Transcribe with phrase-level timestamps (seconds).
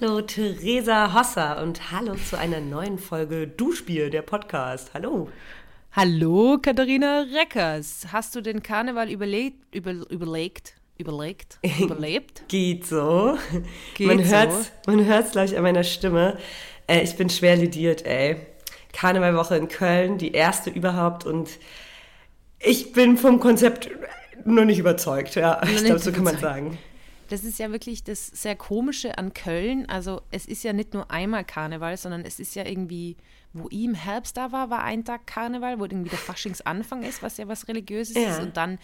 [0.00, 4.90] Hallo Theresa Hosser und hallo zu einer neuen Folge Duschbier, der Podcast.
[4.94, 5.28] Hallo.
[5.90, 8.06] Hallo Katharina Reckers.
[8.12, 12.44] Hast du den Karneval überlegt, über, überlegt, überlegt, überlebt?
[12.46, 13.36] Geht so.
[13.94, 14.92] Geht man hört's, so.
[14.92, 16.38] Man hört es, glaube ich, an meiner Stimme.
[16.86, 18.36] Äh, ich bin schwer lidiert, ey.
[18.92, 21.50] Karnevalwoche in Köln, die erste überhaupt und
[22.60, 23.90] ich bin vom Konzept
[24.44, 25.60] nur nicht überzeugt, ja.
[25.64, 26.78] ich glaube, so kann man sagen.
[27.28, 29.88] Das ist ja wirklich das sehr Komische an Köln.
[29.88, 33.16] Also es ist ja nicht nur einmal Karneval, sondern es ist ja irgendwie,
[33.52, 37.22] wo ich im Herbst da war, war ein Tag Karneval, wo irgendwie der Faschingsanfang ist,
[37.22, 38.30] was ja was Religiöses ja.
[38.30, 38.40] ist.
[38.40, 38.78] Und dann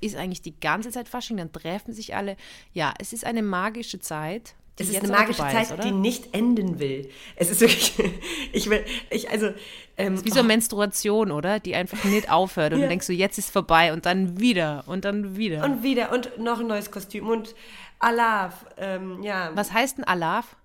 [0.00, 2.36] ist eigentlich die ganze Zeit Fasching, dann treffen sich alle.
[2.72, 4.54] Ja, es ist eine magische Zeit.
[4.78, 7.10] Es ist eine magische Zeit, ist, die nicht enden will.
[7.36, 7.92] Es ist wirklich,
[8.52, 9.50] ich will, ich, also.
[9.98, 10.48] Ähm, ist wie so eine oh.
[10.48, 11.60] Menstruation, oder?
[11.60, 12.72] Die einfach nicht aufhört.
[12.72, 12.86] Und ja.
[12.86, 15.62] du denkst so, jetzt ist vorbei und dann wieder und dann wieder.
[15.64, 17.54] Und wieder und noch ein neues Kostüm und
[17.98, 19.50] Alaf, ähm, ja.
[19.54, 20.56] Was heißt denn Alaf?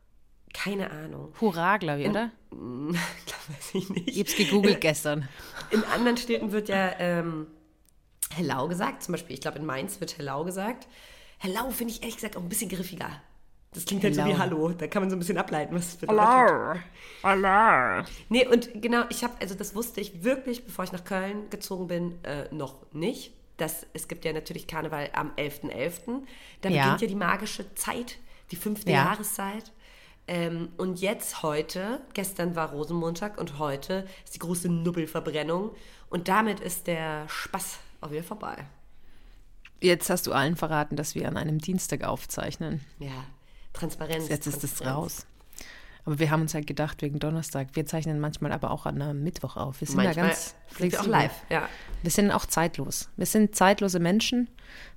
[0.54, 1.34] Keine Ahnung.
[1.40, 2.32] Hurra, glaube ich, oder?
[2.50, 4.08] glaube, weiß ich nicht.
[4.08, 5.28] Ich hab's gegoogelt gestern.
[5.70, 7.48] In anderen Städten wird ja ähm,
[8.34, 9.04] Hellau gesagt.
[9.04, 10.88] Zum Beispiel, ich glaube, in Mainz wird Hellau gesagt.
[11.38, 13.22] Hellau finde ich ehrlich gesagt auch ein bisschen griffiger.
[13.78, 14.70] Das klingt halt so wie Hallo.
[14.70, 16.26] Da kann man so ein bisschen ableiten, was es bedeutet.
[16.26, 16.80] Hallo.
[17.22, 18.08] Hallo.
[18.28, 21.86] Nee, und genau, ich habe, also das wusste ich wirklich, bevor ich nach Köln gezogen
[21.86, 23.34] bin, äh, noch nicht.
[23.58, 25.70] Das, es gibt ja natürlich Karneval am 11.11.
[25.70, 26.22] .11.
[26.62, 26.86] Da ja.
[26.86, 28.18] beginnt ja die magische Zeit,
[28.50, 29.06] die fünfte ja.
[29.06, 29.72] Jahreszeit.
[30.28, 35.70] Ähm, und jetzt heute, gestern war Rosenmontag und heute ist die große Nubbelverbrennung.
[36.10, 38.66] Und damit ist der Spaß auch wieder vorbei.
[39.82, 42.82] Jetzt hast du allen verraten, dass wir an einem Dienstag aufzeichnen.
[42.98, 43.28] Ja,
[43.74, 44.30] Transparenz.
[44.30, 45.26] Jetzt ist es raus.
[46.08, 49.24] Aber wir haben uns halt gedacht, wegen Donnerstag, wir zeichnen manchmal aber auch an einem
[49.24, 49.82] Mittwoch auf.
[49.82, 51.06] Wir sind manchmal da ganz flexibel.
[51.06, 51.68] auch live, ja.
[52.02, 53.10] Wir sind auch zeitlos.
[53.18, 54.48] Wir sind zeitlose Menschen.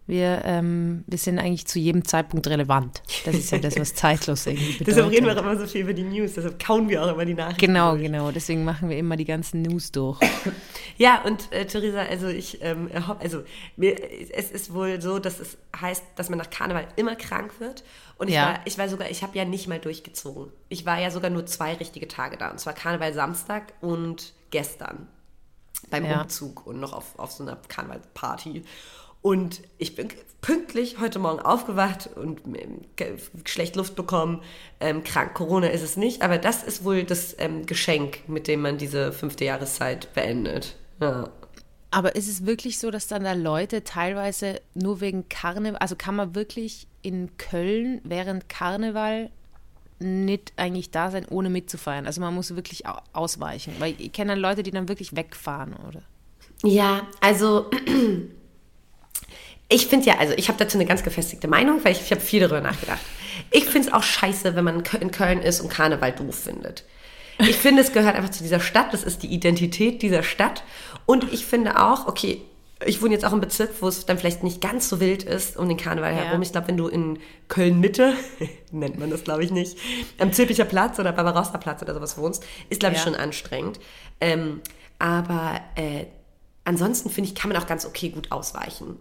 [0.07, 3.03] Wir, ähm, wir sind eigentlich zu jedem Zeitpunkt relevant.
[3.25, 4.87] Das ist ja das, was zeitlos irgendwie bedeutet.
[4.87, 7.25] deshalb reden wir auch immer so viel über die News, deshalb kauen wir auch immer
[7.25, 7.67] die Nachrichten.
[7.67, 8.03] Genau, durch.
[8.03, 8.31] genau.
[8.31, 10.21] Deswegen machen wir immer die ganzen News durch.
[10.97, 13.43] ja, und äh, Theresa, also ich, ähm, also
[13.77, 13.97] mir,
[14.33, 17.83] es ist wohl so, dass es heißt, dass man nach Karneval immer krank wird.
[18.21, 18.49] Und ich, ja.
[18.49, 20.53] war, ich war sogar, ich habe ja nicht mal durchgezogen.
[20.69, 22.51] Ich war ja sogar nur zwei richtige Tage da.
[22.51, 25.09] Und zwar Karneval Samstag und gestern.
[25.89, 26.21] Beim ja.
[26.21, 28.63] Umzug und noch auf, auf so einer Karnevalparty.
[29.23, 30.09] Und ich bin
[30.43, 32.43] pünktlich heute Morgen aufgewacht und
[33.47, 34.43] schlecht Luft bekommen.
[34.81, 38.61] Ähm, krank, Corona ist es nicht, aber das ist wohl das ähm, Geschenk, mit dem
[38.61, 40.77] man diese fünfte Jahreszeit beendet.
[41.01, 41.31] Ja.
[41.91, 46.17] Aber ist es wirklich so, dass dann da Leute teilweise nur wegen Karneval, also kann
[46.17, 49.31] man wirklich in Köln während Karneval
[49.99, 52.07] nicht eigentlich da sein, ohne mitzufeiern?
[52.07, 56.03] Also man muss wirklich ausweichen, weil ich kenne dann Leute, die dann wirklich wegfahren, oder?
[56.63, 57.71] Ja, also
[59.69, 62.21] ich finde ja, also ich habe dazu eine ganz gefestigte Meinung, weil ich, ich habe
[62.21, 63.01] viel darüber nachgedacht.
[63.51, 66.85] Ich finde es auch scheiße, wenn man in Köln ist und Karneval doof findet.
[67.39, 70.63] Ich finde, es gehört einfach zu dieser Stadt, das ist die Identität dieser Stadt.
[71.07, 72.43] Und ich finde auch, okay,
[72.87, 75.57] ich wohne jetzt auch im Bezirk, wo es dann vielleicht nicht ganz so wild ist
[75.57, 76.23] um den Karneval ja.
[76.23, 76.43] herum.
[76.43, 77.19] Ich glaube, wenn du in
[77.49, 78.15] Köln-Mitte,
[78.73, 79.79] nennt man das glaube ich nicht,
[80.19, 83.05] am Zülpicher Platz oder Barbarossa Platz oder sowas wohnst, ist glaube ich ja.
[83.05, 83.81] schon anstrengend.
[84.21, 84.61] Ähm,
[84.99, 86.07] aber äh,
[86.65, 88.97] ansonsten finde ich, kann man auch ganz okay gut ausweichen.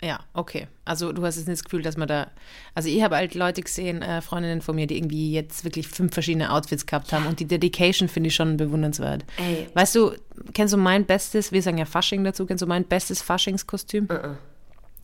[0.00, 0.68] Ja, okay.
[0.84, 2.28] Also du hast jetzt nicht das Gefühl, dass man da.
[2.74, 6.14] Also ich habe halt Leute gesehen, äh, Freundinnen von mir, die irgendwie jetzt wirklich fünf
[6.14, 9.24] verschiedene Outfits gehabt haben und die Dedication finde ich schon bewundernswert.
[9.38, 9.68] Ey.
[9.74, 10.12] Weißt du,
[10.54, 14.04] kennst du mein bestes, wir sagen ja Fasching dazu, kennst du mein bestes Faschingskostüm?
[14.04, 14.36] Uh -uh.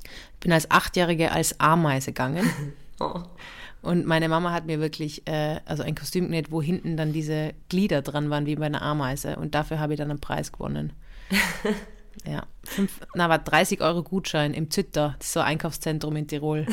[0.04, 2.48] Ich bin als Achtjährige als Ameise gegangen.
[3.00, 3.22] oh.
[3.82, 7.52] Und meine Mama hat mir wirklich äh, also ein Kostüm genäht, wo hinten dann diese
[7.68, 9.36] Glieder dran waren, wie bei einer Ameise.
[9.36, 10.92] Und dafür habe ich dann einen Preis gewonnen.
[12.26, 16.28] Ja, fünf, na, war 30 Euro Gutschein im Zütter, das ist so ein Einkaufszentrum in
[16.28, 16.66] Tirol.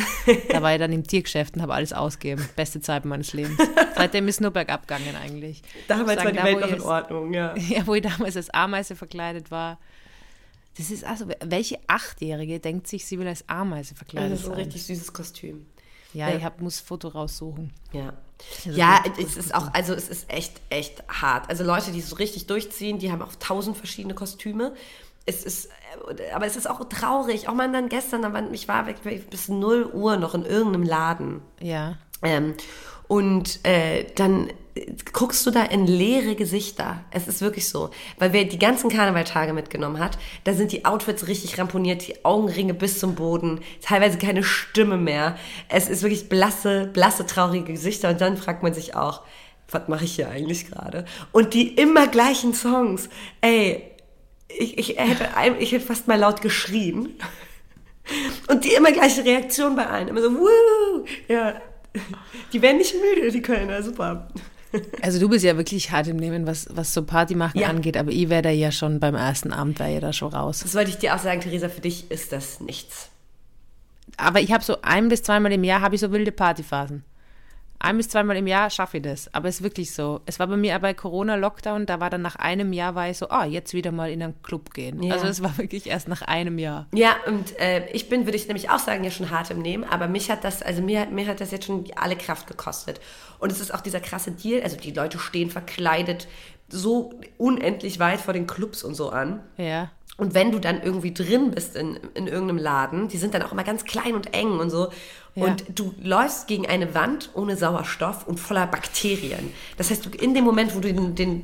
[0.49, 2.47] Da war ich dann im Tiergeschäft und habe alles ausgegeben.
[2.55, 3.57] Beste Zeit meines Lebens.
[3.95, 5.61] Seitdem ist nur bergab gegangen eigentlich.
[5.87, 7.55] Damals sagen, war die Welt noch in Ordnung, ja.
[7.69, 9.79] Ja, wo ich damals als Ameise verkleidet war.
[10.77, 14.37] Das ist also, welche Achtjährige denkt sich, sie will als Ameise verkleidet sein?
[14.37, 15.65] Das ist ein richtig süßes Kostüm.
[16.13, 16.37] Ja, ja.
[16.37, 17.71] ich hab, muss Foto raussuchen.
[17.93, 18.13] Ja.
[18.65, 21.49] Also ja, es ist auch, also es ist echt, echt hart.
[21.49, 24.73] Also Leute, die es so richtig durchziehen, die haben auch tausend verschiedene Kostüme
[25.35, 27.47] es ist, äh, aber es ist auch traurig.
[27.47, 28.97] Auch mal dann gestern, aber ich war weg
[29.29, 31.41] bis 0 Uhr noch in irgendeinem Laden.
[31.59, 31.97] Ja.
[32.23, 32.53] Ähm,
[33.07, 34.49] und äh, dann
[35.11, 37.03] guckst du da in leere Gesichter.
[37.11, 37.89] Es ist wirklich so.
[38.19, 42.73] Weil wer die ganzen Karnevaltage mitgenommen hat, da sind die Outfits richtig ramponiert, die Augenringe
[42.73, 45.35] bis zum Boden, teilweise keine Stimme mehr.
[45.67, 48.09] Es ist wirklich blasse, blasse, traurige Gesichter.
[48.09, 49.21] Und dann fragt man sich auch,
[49.69, 51.05] was mache ich hier eigentlich gerade?
[51.31, 53.09] Und die immer gleichen Songs.
[53.41, 53.90] Ey,
[54.57, 55.27] ich, ich, hätte,
[55.59, 57.09] ich hätte fast mal laut geschrien.
[58.47, 60.07] Und die immer gleiche Reaktion bei allen.
[60.07, 61.05] Immer so, wuh!
[61.27, 61.61] Ja,
[62.53, 64.27] Die werden nicht müde, die Kölner, super.
[65.01, 67.67] Also du bist ja wirklich hart im Nehmen, was, was so Party machen ja.
[67.67, 70.61] angeht, aber ich wäre da ja schon beim ersten Abend, wäre ja da schon raus.
[70.63, 73.09] Das wollte ich dir auch sagen, Theresa, für dich ist das nichts.
[74.15, 77.03] Aber ich habe so ein bis zweimal im Jahr habe ich so wilde Partyphasen
[77.81, 79.33] ein bis zweimal im Jahr schaffe ich das.
[79.33, 80.21] Aber es ist wirklich so.
[80.25, 83.29] Es war bei mir bei Corona-Lockdown, da war dann nach einem Jahr, war ich so,
[83.29, 85.01] ah, oh, jetzt wieder mal in einen Club gehen.
[85.03, 85.13] Ja.
[85.13, 86.87] Also es war wirklich erst nach einem Jahr.
[86.93, 89.83] Ja, und äh, ich bin, würde ich nämlich auch sagen, ja schon hart im Nehmen,
[89.83, 93.01] aber mich hat das, also mir, mir hat das jetzt schon alle Kraft gekostet.
[93.39, 96.27] Und es ist auch dieser krasse Deal, also die Leute stehen verkleidet
[96.71, 99.41] so unendlich weit vor den Clubs und so an.
[99.57, 99.89] Ja.
[100.17, 103.51] Und wenn du dann irgendwie drin bist in, in irgendeinem Laden, die sind dann auch
[103.51, 104.89] immer ganz klein und eng und so.
[105.33, 105.45] Ja.
[105.45, 109.51] Und du läufst gegen eine Wand ohne Sauerstoff und voller Bakterien.
[109.77, 111.43] Das heißt, in dem Moment, wo du den, den,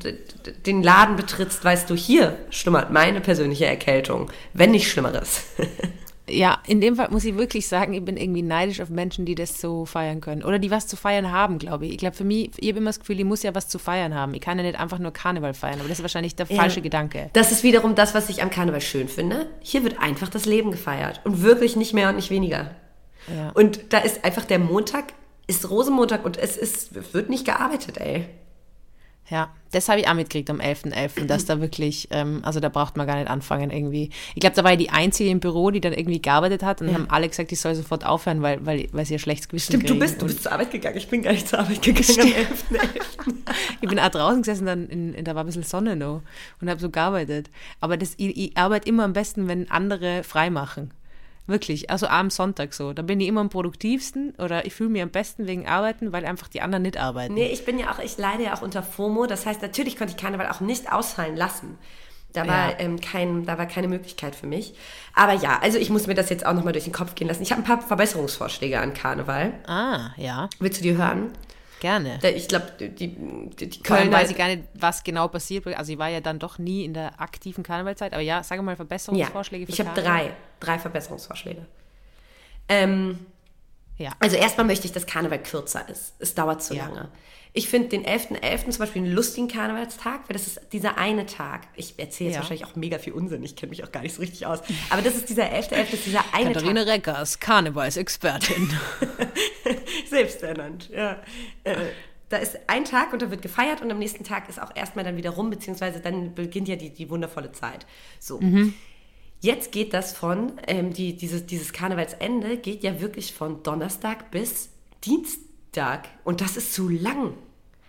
[0.65, 5.43] den Laden betrittst, weißt du, hier schlummert meine persönliche Erkältung, wenn nicht Schlimmeres.
[6.29, 9.35] ja, in dem Fall muss ich wirklich sagen, ich bin irgendwie neidisch auf Menschen, die
[9.35, 10.43] das so feiern können.
[10.43, 11.93] Oder die was zu feiern haben, glaube ich.
[11.93, 14.13] Ich glaube, für mich, ich habe immer das Gefühl, ich muss ja was zu feiern
[14.13, 14.33] haben.
[14.33, 16.81] Ich kann ja nicht einfach nur Karneval feiern, aber das ist wahrscheinlich der ja, falsche
[16.81, 17.29] Gedanke.
[17.33, 19.47] Das ist wiederum das, was ich am Karneval schön finde.
[19.61, 21.21] Hier wird einfach das Leben gefeiert.
[21.23, 22.71] Und wirklich nicht mehr und nicht weniger.
[23.33, 23.51] Ja.
[23.51, 25.13] Und da ist einfach der Montag,
[25.47, 28.25] ist Rosenmontag und es ist, wird nicht gearbeitet, ey.
[29.29, 32.69] Ja, das habe ich auch mitgekriegt am 11.11., .11., dass da wirklich, ähm, also da
[32.69, 34.09] braucht man gar nicht anfangen irgendwie.
[34.35, 36.87] Ich glaube, da war ich die Einzige im Büro, die dann irgendwie gearbeitet hat und
[36.87, 36.93] ja.
[36.93, 39.85] haben alle gesagt, ich soll sofort aufhören, weil, weil, weil sie ja schlechtes Gewissen Stimmt,
[39.85, 39.99] kriegen.
[39.99, 42.35] du bist, du bist zur Arbeit gegangen, ich bin gar nicht zur Arbeit gegangen Stimmt.
[42.71, 43.35] am 11.11.
[43.81, 46.21] ich bin auch draußen gesessen, dann in, in, da war ein bisschen Sonne noch
[46.61, 47.49] und habe so gearbeitet.
[47.81, 50.91] Aber das, ich, ich arbeite immer am besten, wenn andere frei machen.
[51.47, 52.93] Wirklich, also am Sonntag so.
[52.93, 56.25] Da bin ich immer am produktivsten oder ich fühle mich am besten wegen Arbeiten, weil
[56.25, 57.33] einfach die anderen nicht arbeiten.
[57.33, 59.25] Nee, ich bin ja auch, ich leide ja auch unter FOMO.
[59.27, 61.77] Das heißt, natürlich konnte ich Karneval auch nicht ausfallen lassen.
[62.33, 62.79] Da war, ja.
[62.79, 64.75] ähm, kein, da war keine Möglichkeit für mich.
[65.15, 67.41] Aber ja, also ich muss mir das jetzt auch nochmal durch den Kopf gehen lassen.
[67.41, 69.53] Ich habe ein paar Verbesserungsvorschläge an Karneval.
[69.65, 70.49] Ah, ja.
[70.59, 71.31] Willst du die hören?
[71.79, 72.19] Gerne.
[72.35, 74.11] Ich glaube, die, die, die Kölner...
[74.11, 75.67] weiß ich gar nicht, was genau passiert.
[75.67, 78.13] Also ich war ja dann doch nie in der aktiven Karnevalzeit.
[78.13, 81.65] Aber ja, sage mal Verbesserungsvorschläge ja, Ich habe drei, drei Verbesserungsvorschläge.
[82.69, 83.19] Ähm,
[83.97, 84.11] ja.
[84.19, 86.13] Also erstmal möchte ich, dass Karneval kürzer ist.
[86.19, 86.87] Es dauert zu ja.
[86.87, 87.09] lange.
[87.53, 88.41] Ich finde den 11.11.
[88.41, 88.69] .11.
[88.69, 91.67] zum Beispiel einen lustigen Karnevalstag, weil das ist dieser eine Tag.
[91.75, 92.41] Ich erzähle jetzt ja.
[92.41, 94.59] wahrscheinlich auch mega viel Unsinn, ich kenne mich auch gar nicht so richtig aus.
[94.89, 96.93] Aber das ist dieser 11.11., .11., ist dieser eine Katharina Tag.
[96.93, 98.69] Reckers, Karnevalsexpertin.
[100.09, 101.21] Selbsternannt, ja.
[101.63, 101.75] Äh,
[102.29, 105.05] da ist ein Tag und da wird gefeiert und am nächsten Tag ist auch erstmal
[105.05, 107.85] dann wieder rum, beziehungsweise dann beginnt ja die, die wundervolle Zeit.
[108.19, 108.39] So.
[108.39, 108.73] Mhm.
[109.39, 114.69] Jetzt geht das von, ähm, die, dieses, dieses Karnevalsende geht ja wirklich von Donnerstag bis
[115.73, 116.07] Dienstag.
[116.23, 117.33] Und das ist zu lang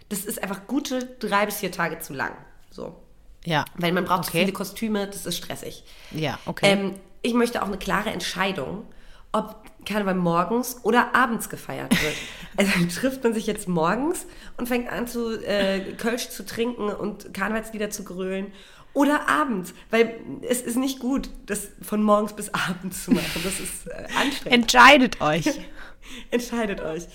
[0.09, 2.33] das ist einfach gute drei bis vier Tage zu lang.
[2.71, 2.97] So.
[3.45, 3.65] Ja.
[3.77, 4.41] Weil man braucht okay.
[4.41, 5.85] viele Kostüme, das ist stressig.
[6.11, 6.67] Ja, okay.
[6.67, 8.85] Ähm, ich möchte auch eine klare Entscheidung,
[9.33, 12.15] ob Karneval morgens oder abends gefeiert wird.
[12.57, 14.27] also trifft man sich jetzt morgens
[14.57, 18.53] und fängt an zu äh, Kölsch zu trinken und Karnevalslieder zu grölen
[18.95, 23.43] oder abends, weil es ist nicht gut, das von morgens bis abends zu machen.
[23.45, 24.63] Das ist äh, anstrengend.
[24.63, 25.47] Entscheidet euch.
[26.31, 27.07] Entscheidet euch.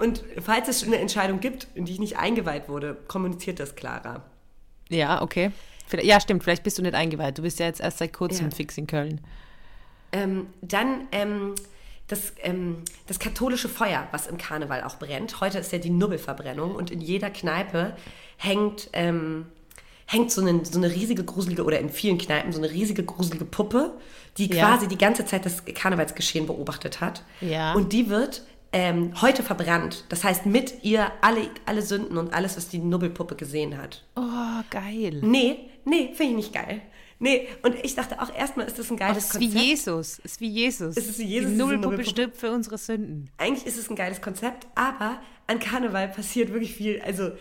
[0.00, 4.22] Und falls es eine Entscheidung gibt, in die ich nicht eingeweiht wurde, kommuniziert das klarer.
[4.88, 5.52] Ja, okay.
[6.02, 7.36] Ja, stimmt, vielleicht bist du nicht eingeweiht.
[7.36, 8.56] Du bist ja jetzt erst seit kurzem ja.
[8.56, 9.20] fix in Köln.
[10.12, 11.54] Ähm, dann ähm,
[12.08, 15.38] das, ähm, das katholische Feuer, was im Karneval auch brennt.
[15.42, 17.94] Heute ist ja die Nubbelverbrennung und in jeder Kneipe
[18.38, 19.46] hängt, ähm,
[20.06, 23.44] hängt so eine, so eine riesige, gruselige, oder in vielen Kneipen so eine riesige, gruselige
[23.44, 23.92] Puppe,
[24.38, 24.66] die ja.
[24.66, 27.22] quasi die ganze Zeit das Karnevalsgeschehen beobachtet hat.
[27.42, 27.74] Ja.
[27.74, 30.04] Und die wird ähm, heute verbrannt.
[30.08, 34.04] Das heißt, mit ihr alle, alle Sünden und alles, was die Nubbelpuppe gesehen hat.
[34.16, 35.20] Oh, geil.
[35.22, 36.82] Nee, nee, finde ich nicht geil.
[37.22, 39.44] Nee, und ich dachte auch erstmal, ist das ein geiles Konzept.
[39.44, 40.20] Es ist wie Jesus.
[40.24, 40.96] Es ist wie Jesus.
[40.96, 41.50] Es ist wie Jesus.
[41.50, 43.30] Die Nubbelpuppe stirbt für unsere Sünden.
[43.36, 47.02] Eigentlich ist es ein geiles Konzept, aber an Karneval passiert wirklich viel.
[47.02, 47.32] Also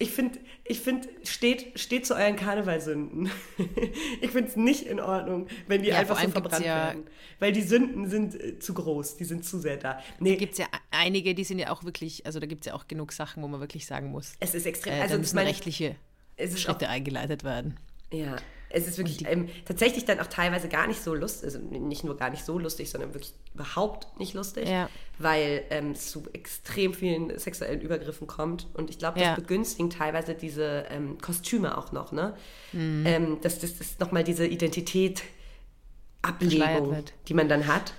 [0.00, 3.30] ich finde, ich find, steht, steht zu euren Karnevalsünden.
[4.20, 7.04] ich finde es nicht in Ordnung, wenn die ja, einfach so verbrannt ja, werden.
[7.40, 10.00] Weil die Sünden sind äh, zu groß, die sind zu sehr da.
[10.20, 10.32] Nee.
[10.32, 12.74] Da gibt es ja einige, die sind ja auch wirklich, also da gibt es ja
[12.74, 14.34] auch genug Sachen, wo man wirklich sagen muss.
[14.38, 14.92] Es ist extrem.
[14.92, 15.96] Äh, also da müssen meine, rechtliche
[16.54, 17.76] Schritte auch, eingeleitet werden.
[18.12, 18.36] Ja,
[18.70, 22.16] es ist wirklich ähm, tatsächlich dann auch teilweise gar nicht so lustig, also nicht nur
[22.16, 24.88] gar nicht so lustig, sondern wirklich überhaupt nicht lustig, ja.
[25.18, 28.66] weil ähm, es zu extrem vielen sexuellen Übergriffen kommt.
[28.74, 29.34] Und ich glaube, das ja.
[29.34, 32.34] begünstigt teilweise diese ähm, Kostüme auch noch, ne?
[32.72, 33.04] Mhm.
[33.06, 35.22] Ähm, dass das, das nochmal diese Identität
[36.20, 37.94] Ablegung, die man dann hat.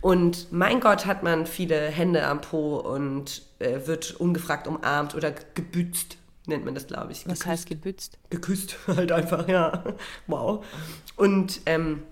[0.00, 5.32] Und mein Gott, hat man viele Hände am Po und äh, wird ungefragt umarmt oder
[5.54, 6.17] gebützt
[6.48, 7.26] nennt man das, glaube ich.
[7.28, 8.18] Was heißt gebützt?
[8.30, 9.84] Geküsst, halt einfach, ja.
[10.26, 10.64] Wow.
[11.16, 12.02] Und ähm,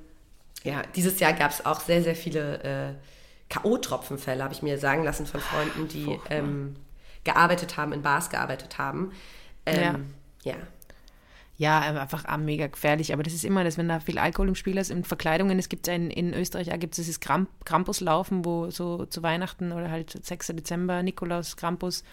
[0.62, 2.94] ja, dieses Jahr gab es auch sehr, sehr viele äh,
[3.48, 6.76] K.O.-Tropfenfälle, habe ich mir sagen lassen von Freunden, die ähm,
[7.24, 9.12] gearbeitet haben, in Bars gearbeitet haben.
[9.64, 10.06] Ähm,
[10.42, 10.52] ja.
[10.52, 10.58] ja.
[11.58, 13.14] Ja, einfach mega gefährlich.
[13.14, 14.90] Aber das ist immer das, wenn da viel Alkohol im Spiel ist.
[14.90, 19.22] In Verkleidungen, es gibt in, in Österreich gibt es dieses Kramp Krampuslaufen, wo so zu
[19.22, 20.48] Weihnachten oder halt 6.
[20.48, 22.04] Dezember, Nikolaus, Krampus.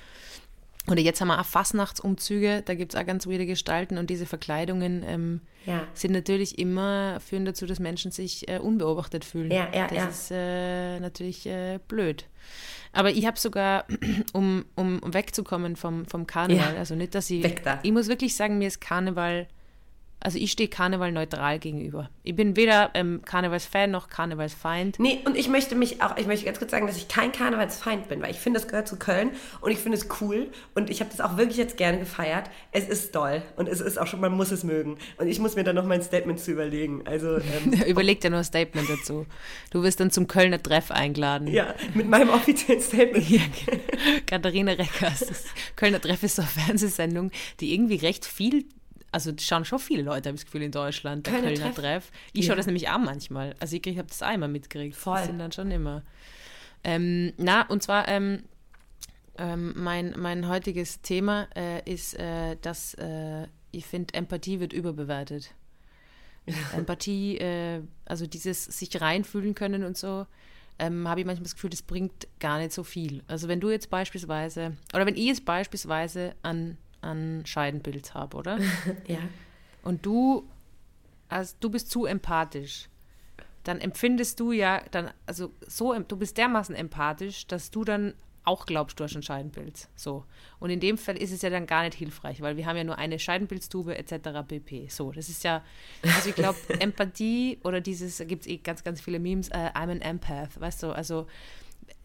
[0.89, 4.25] Oder jetzt haben wir auch Fastnachtsumzüge, da gibt es auch ganz weirde Gestalten und diese
[4.25, 5.87] Verkleidungen ähm, ja.
[5.93, 9.49] sind natürlich immer, führen dazu, dass Menschen sich äh, unbeobachtet fühlen.
[9.49, 10.07] Ja, ja, das ja.
[10.07, 12.25] ist äh, natürlich äh, blöd.
[12.91, 13.85] Aber ich habe sogar,
[14.33, 16.79] um, um wegzukommen vom, vom Karneval, ja.
[16.79, 17.43] also nicht, dass ich.
[17.43, 17.79] Weg da.
[17.83, 19.47] Ich muss wirklich sagen, mir ist Karneval
[20.23, 22.09] also ich stehe Karneval neutral gegenüber.
[22.23, 24.97] Ich bin weder ähm, Karnevalsfan noch Karnevalsfeind.
[24.97, 28.07] Nee, und ich möchte mich auch, ich möchte ganz kurz sagen, dass ich kein Karnevalsfeind
[28.07, 31.01] bin, weil ich finde, das gehört zu Köln und ich finde es cool und ich
[31.01, 32.49] habe das auch wirklich jetzt gerne gefeiert.
[32.71, 34.97] Es ist doll und es ist auch schon, man muss es mögen.
[35.17, 37.05] Und ich muss mir dann noch mein Statement zu überlegen.
[37.05, 39.25] Also ähm, Überleg dir nur ein Statement dazu.
[39.71, 41.47] Du wirst dann zum Kölner Treff eingeladen.
[41.47, 43.29] Ja, mit meinem offiziellen Statement.
[43.29, 43.41] Ja,
[44.25, 45.19] Katharina Reckers.
[45.19, 45.43] Das
[45.75, 48.65] Kölner Treff ist so eine Fernsehsendung, die irgendwie recht viel
[49.13, 51.75] also schauen schon viele Leute, habe ich das Gefühl, in Deutschland, der Keine Kölner Treff.
[51.75, 52.11] Treff.
[52.33, 52.47] Ich ja.
[52.47, 53.55] schaue das nämlich auch manchmal.
[53.59, 54.95] Also ich, ich habe das einmal mitgekriegt.
[54.95, 55.17] Voll.
[55.17, 56.03] Das sind dann schon immer.
[56.83, 58.43] Ähm, na, und zwar ähm,
[59.37, 65.53] ähm, mein, mein heutiges Thema äh, ist, äh, dass äh, ich finde, Empathie wird überbewertet.
[66.75, 70.25] Empathie, äh, also dieses sich reinfühlen können und so,
[70.79, 73.23] ähm, habe ich manchmal das Gefühl, das bringt gar nicht so viel.
[73.27, 78.59] Also wenn du jetzt beispielsweise, oder wenn ich jetzt beispielsweise an an Scheidenpilz habe, oder?
[79.07, 79.19] ja.
[79.83, 80.47] Und du,
[81.29, 82.89] also du bist zu empathisch.
[83.63, 88.13] Dann empfindest du ja, dann, also so, du bist dermaßen empathisch, dass du dann
[88.45, 89.89] auch glaubst, du hast einen Scheidenpilz.
[89.95, 90.25] So.
[90.59, 92.83] Und in dem Fall ist es ja dann gar nicht hilfreich, weil wir haben ja
[92.83, 94.45] nur eine Scheidenpilztube etc.
[94.45, 94.87] pp.
[94.89, 95.63] So, das ist ja,
[96.01, 99.69] also ich glaube, Empathie oder dieses, da gibt es eh ganz, ganz viele Memes, uh,
[99.73, 101.27] I'm an Empath, weißt du, also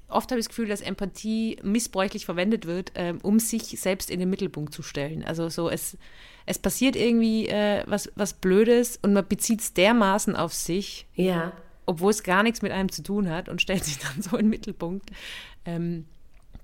[0.08, 4.20] oft habe ich das Gefühl, dass Empathie missbräuchlich verwendet wird, ähm, um sich selbst in
[4.20, 5.22] den Mittelpunkt zu stellen.
[5.22, 5.96] Also so, es,
[6.46, 11.52] es passiert irgendwie äh, was, was Blödes und man bezieht es dermaßen auf sich, ja.
[11.86, 14.46] obwohl es gar nichts mit einem zu tun hat und stellt sich dann so in
[14.46, 15.10] den Mittelpunkt,
[15.64, 16.06] ähm,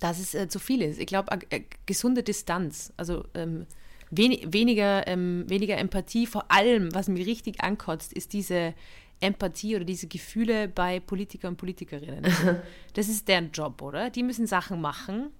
[0.01, 0.99] dass es äh, zu viel ist.
[0.99, 3.67] Ich glaube, äh, gesunde Distanz, also ähm,
[4.11, 8.75] wen weniger, ähm, weniger Empathie, vor allem, was mir richtig ankotzt, ist diese
[9.21, 12.25] Empathie oder diese Gefühle bei Politiker und Politikerinnen.
[12.25, 12.57] Also,
[12.95, 14.11] das ist deren Job, oder?
[14.11, 15.31] Die müssen Sachen machen.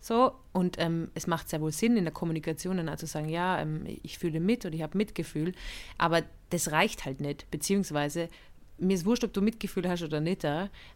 [0.00, 3.60] So, und ähm, es macht sehr wohl Sinn in der Kommunikation dann zu sagen, ja,
[3.60, 5.54] ähm, ich fühle mit oder ich habe Mitgefühl,
[5.96, 8.28] aber das reicht halt nicht, beziehungsweise
[8.78, 10.44] mir ist wurscht, ob du Mitgefühl hast oder nicht,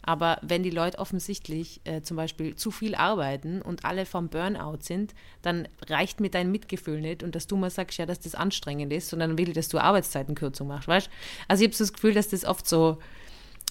[0.03, 4.79] aber wenn die Leute offensichtlich äh, zum Beispiel zu viel arbeiten und alle vom Burnout
[4.81, 8.35] sind, dann reicht mir dein Mitgefühl nicht und dass du mal sagst, ja, dass das
[8.35, 11.11] anstrengend ist, sondern will ich, dass du Arbeitszeitenkürzung machst, weißt
[11.49, 12.99] Also ich habe so das Gefühl, dass das oft so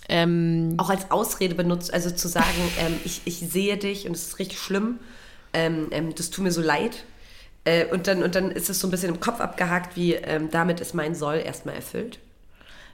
[0.08, 2.48] ähm, auch als Ausrede benutzt, also zu sagen,
[2.80, 5.00] ähm, ich, ich sehe dich und es ist richtig schlimm,
[5.54, 7.04] ähm, ähm, das tut mir so leid.
[7.64, 10.52] Äh, und, dann, und dann ist es so ein bisschen im Kopf abgehakt, wie ähm,
[10.52, 12.20] damit ist mein Soll erstmal erfüllt.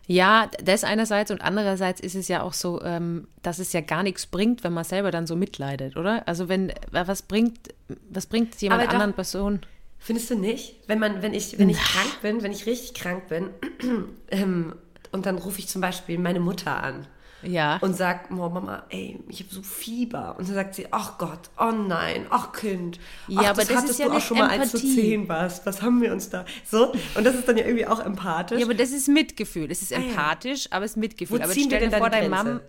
[0.08, 4.04] Ja, das einerseits und andererseits ist es ja auch so, ähm, dass es ja gar
[4.04, 6.28] nichts bringt, wenn man selber dann so mitleidet, oder?
[6.28, 7.74] Also wenn, was bringt,
[8.10, 9.62] was bringt jemand doch, anderen Person?
[10.00, 10.76] Findest du nicht?
[10.88, 13.50] Wenn man, wenn ich, wenn ich krank bin, wenn ich richtig krank bin,
[14.32, 14.76] ähm,
[15.12, 17.08] und dann rufe ich zum Beispiel meine Mutter an
[17.44, 17.78] ja.
[17.82, 20.36] und sagt, oh Mama, ey, ich habe so Fieber.
[20.38, 23.78] Und dann sagt sie, ach Gott, oh nein, ach Kind, ach, ja, aber das, das
[23.78, 24.58] hattest ja du auch schon Empathie.
[24.58, 25.66] mal, als du zehn warst.
[25.66, 26.46] Was haben wir uns da?
[26.66, 28.60] So, und das ist dann ja irgendwie auch empathisch.
[28.60, 29.70] Ja, aber das ist Mitgefühl.
[29.72, 30.78] Es ist empathisch, ah, ja.
[30.78, 31.40] aber es ist Mitgefühl.
[31.40, 32.62] Wo aber stell dir vor, deine Mama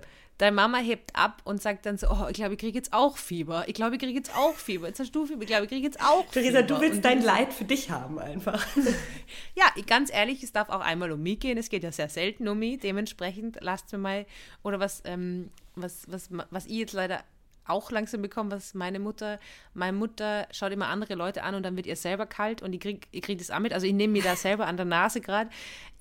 [0.43, 3.17] Deine Mama hebt ab und sagt dann so, oh, ich glaube, ich kriege jetzt auch
[3.17, 3.63] Fieber.
[3.69, 4.89] Ich glaube, ich kriege jetzt auch Fieber.
[4.89, 5.43] Jetzt hast du Fieber.
[5.43, 6.63] Ich glaube, ich kriege jetzt auch Theresa, Fieber.
[6.65, 8.67] du willst und dein Leid für dich haben einfach.
[9.55, 11.57] ja, ganz ehrlich, es darf auch einmal um mich gehen.
[11.59, 12.81] Es geht ja sehr selten um mich.
[12.81, 14.27] Dementsprechend lasst mir mal,
[14.65, 17.23] oder was, ähm, was, was, was ich jetzt leider
[17.67, 19.39] auch langsam bekommen, was meine Mutter,
[19.75, 22.81] meine Mutter schaut immer andere Leute an und dann wird ihr selber kalt und ich
[22.81, 23.73] kriege ich krieg das auch mit.
[23.73, 25.49] Also ich nehme mir da selber an der Nase gerade.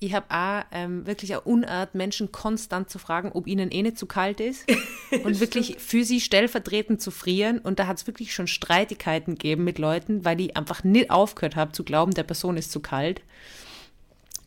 [0.00, 3.98] Ich habe auch ähm, wirklich eine Unart, Menschen konstant zu fragen, ob ihnen eh nicht
[3.98, 4.66] zu kalt ist
[5.24, 7.58] und wirklich für sie stellvertretend zu frieren.
[7.58, 11.56] Und da hat es wirklich schon Streitigkeiten gegeben mit Leuten, weil ich einfach nicht aufgehört
[11.56, 13.22] habe zu glauben, der Person ist zu kalt.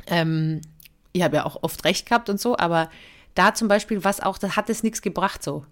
[0.08, 0.62] Ähm,
[1.14, 2.90] ich habe ja auch oft recht gehabt und so, aber
[3.36, 5.66] da zum Beispiel, was auch, da hat es nichts gebracht so.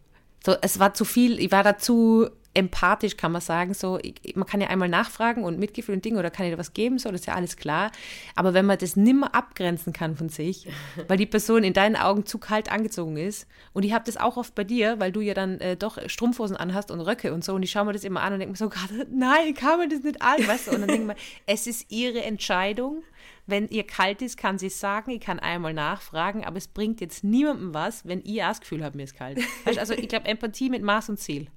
[0.45, 3.99] So, es war zu viel, ich war dazu, empathisch kann man sagen, so,
[4.35, 6.99] man kann ja einmal nachfragen und Mitgefühl und Dinge oder kann ich dir was geben,
[6.99, 7.91] so, das ist ja alles klar.
[8.35, 10.67] Aber wenn man das nimmer abgrenzen kann von sich,
[11.07, 14.37] weil die Person in deinen Augen zu kalt angezogen ist, und ich habe das auch
[14.37, 17.53] oft bei dir, weil du ja dann äh, doch Strumpfhosen anhast und Röcke und so,
[17.53, 18.69] und ich schaue mir das immer an und denke mir so,
[19.11, 20.71] nein, kann man das nicht an, weißt du?
[20.71, 21.15] Und dann denke ich mir,
[21.47, 23.03] es ist ihre Entscheidung.
[23.45, 27.01] Wenn ihr kalt ist, kann sie es sagen, ich kann einmal nachfragen, aber es bringt
[27.01, 29.39] jetzt niemandem was, wenn ihr das Gefühl habt, mir ist kalt.
[29.65, 31.47] Weißt, also ich glaube, Empathie mit Maß und Ziel.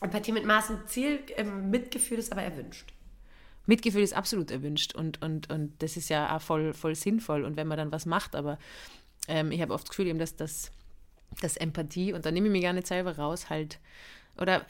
[0.00, 2.92] Empathie mit Maß und Ziel, ähm, Mitgefühl ist aber erwünscht.
[3.66, 7.56] Mitgefühl ist absolut erwünscht und, und, und das ist ja auch voll, voll sinnvoll und
[7.56, 8.58] wenn man dann was macht, aber
[9.26, 10.70] ähm, ich habe oft das Gefühl, eben, dass das
[11.40, 13.78] dass Empathie, und da nehme ich mich gar nicht selber raus, halt,
[14.40, 14.64] oder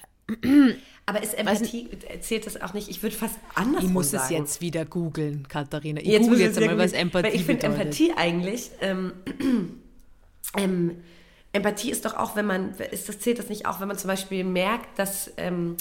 [1.07, 1.89] aber ist Empathie,
[2.21, 2.89] zählt das auch nicht?
[2.89, 3.87] Ich würde fast anders sagen.
[3.87, 6.01] Ich muss es jetzt wieder googeln, Katharina.
[6.01, 9.13] Ich jetzt google jetzt einmal, was Empathie weil Ich finde Empathie eigentlich, ähm,
[10.57, 10.97] ähm,
[11.53, 14.09] Empathie ist doch auch, wenn man, ist das zählt das nicht auch, wenn man zum
[14.09, 15.77] Beispiel merkt, dass ähm,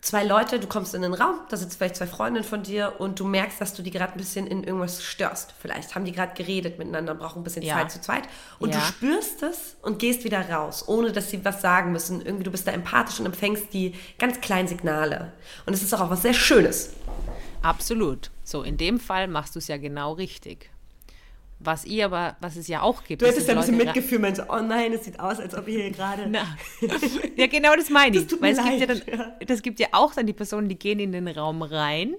[0.00, 3.18] zwei Leute, du kommst in den Raum, da sitzen vielleicht zwei Freundinnen von dir und
[3.18, 5.54] du merkst, dass du die gerade ein bisschen in irgendwas störst.
[5.60, 7.74] Vielleicht haben die gerade geredet miteinander, brauchen ein bisschen ja.
[7.74, 8.24] Zeit zu zweit
[8.58, 8.78] und ja.
[8.78, 12.24] du spürst es und gehst wieder raus, ohne dass sie was sagen müssen.
[12.24, 15.32] Irgendwie du bist da empathisch und empfängst die ganz kleinen Signale.
[15.66, 16.94] Und es ist auch was sehr Schönes.
[17.62, 18.30] Absolut.
[18.44, 20.70] So, in dem Fall machst du es ja genau richtig.
[21.60, 23.20] Was ihr aber, was es ja auch gibt.
[23.20, 25.82] Du hättest ja ein bisschen Mitgefühl, meinst, oh nein, es sieht aus, als ob ihr
[25.82, 26.30] hier gerade.
[27.36, 28.28] ja, genau das meine ich.
[28.28, 28.78] Das Weil es leid.
[28.78, 31.62] gibt ja dann, das gibt ja auch dann die Personen, die gehen in den Raum
[31.62, 32.14] rein,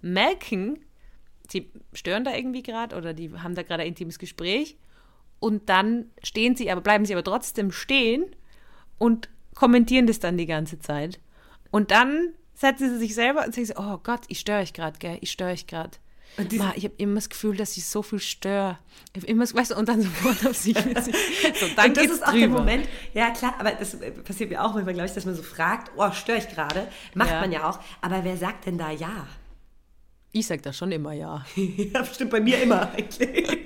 [0.00, 0.78] merken,
[1.50, 4.78] sie stören da irgendwie gerade oder die haben da gerade ein intimes Gespräch
[5.38, 8.24] und dann stehen sie, aber bleiben sie aber trotzdem stehen
[8.98, 11.20] und kommentieren das dann die ganze Zeit.
[11.70, 14.98] Und dann setzen sie sich selber und sagen so, oh Gott, ich störe euch gerade,
[14.98, 15.90] gell, ich störe euch gerade.
[16.52, 18.78] Ma, ich habe immer das Gefühl, dass ich so viel störe.
[19.26, 20.76] immer, weißt du, und dann sofort auf sich.
[20.76, 22.38] so, dann und das ist auch drüber.
[22.38, 25.42] der Moment, ja klar, aber das passiert mir auch manchmal, glaube ich, dass man so
[25.42, 26.88] fragt, oh, störe ich gerade?
[27.14, 27.40] Macht ja.
[27.40, 27.80] man ja auch.
[28.00, 29.26] Aber wer sagt denn da ja?
[30.30, 31.44] Ich sage da schon immer ja.
[31.56, 33.20] ja, stimmt bei mir immer eigentlich.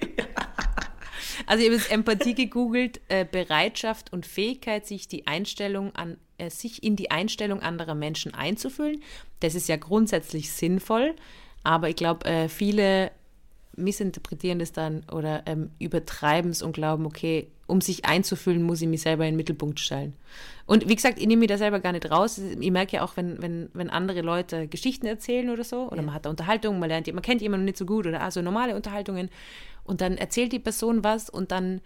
[1.47, 6.51] also ich habe jetzt Empathie gegoogelt, äh, Bereitschaft und Fähigkeit, sich die Einstellung an äh,
[6.51, 9.03] sich in die Einstellung anderer Menschen einzufühlen.
[9.41, 11.15] Das ist ja grundsätzlich sinnvoll.
[11.63, 13.11] Aber ich glaube, äh, viele
[13.77, 18.89] missinterpretieren das dann oder ähm, übertreiben es und glauben, okay, um sich einzufühlen, muss ich
[18.89, 20.15] mich selber in den Mittelpunkt stellen.
[20.67, 22.39] Und wie gesagt, ich nehme mich da selber gar nicht raus.
[22.39, 26.03] Ich merke ja auch, wenn, wenn, wenn andere Leute Geschichten erzählen oder so, oder ja.
[26.03, 28.77] man hat da Unterhaltungen, man lernt, man kennt jemanden nicht so gut oder also normale
[28.77, 29.31] Unterhaltungen
[29.85, 31.81] und dann erzählt die Person was und dann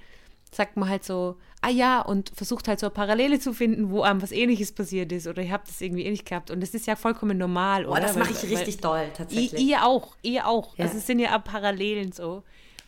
[0.52, 4.02] sagt man halt so, ah ja, und versucht halt so eine Parallele zu finden, wo
[4.02, 6.50] einem was ähnliches passiert ist oder ihr habt das irgendwie ähnlich gehabt.
[6.50, 8.00] Und das ist ja vollkommen normal, oh, oder?
[8.00, 9.60] das mache ich weil, richtig doll, tatsächlich.
[9.60, 10.76] Ihr auch, ihr auch.
[10.76, 10.84] Ja.
[10.84, 12.42] Also es sind ja Parallelen so.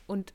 [0.06, 0.32] Und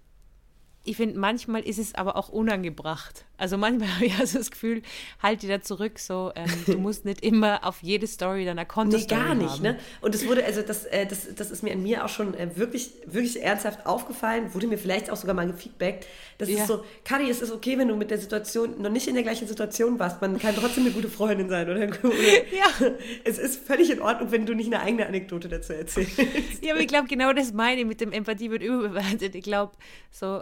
[0.85, 3.25] ich finde, manchmal ist es aber auch unangebracht.
[3.37, 4.81] Also manchmal habe ich also das Gefühl,
[5.21, 8.97] halt dir da zurück, so, ähm, du musst nicht immer auf jede Story deiner Konto
[8.97, 9.61] Nee, gar nicht, haben.
[9.61, 9.79] ne?
[10.01, 12.49] Und es wurde, also das, äh, das, das ist mir an mir auch schon äh,
[12.55, 16.05] wirklich, wirklich ernsthaft aufgefallen, wurde mir vielleicht auch sogar mal gefeedbackt.
[16.37, 16.57] Das ja.
[16.57, 19.23] ist so, Kari, es ist okay, wenn du mit der Situation noch nicht in der
[19.23, 20.21] gleichen Situation warst.
[20.21, 21.81] Man kann trotzdem eine gute Freundin sein, oder?
[22.03, 22.13] oder
[22.51, 22.91] ja.
[23.23, 26.17] Es ist völlig in Ordnung, wenn du nicht eine eigene Anekdote dazu erzählst.
[26.61, 29.35] Ja, aber ich glaube, genau das meine ich mit dem Empathie wird überbewertet.
[29.35, 29.73] Ich glaube,
[30.11, 30.41] so,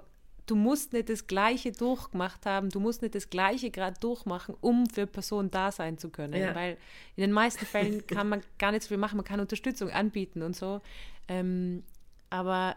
[0.51, 4.85] du musst nicht das Gleiche durchgemacht haben, du musst nicht das Gleiche gerade durchmachen, um
[4.85, 6.41] für Person da sein zu können.
[6.41, 6.53] Ja.
[6.53, 6.77] Weil
[7.15, 10.41] in den meisten Fällen kann man gar nicht so viel machen, man kann Unterstützung anbieten
[10.41, 10.81] und so.
[11.29, 11.83] Ähm,
[12.29, 12.75] aber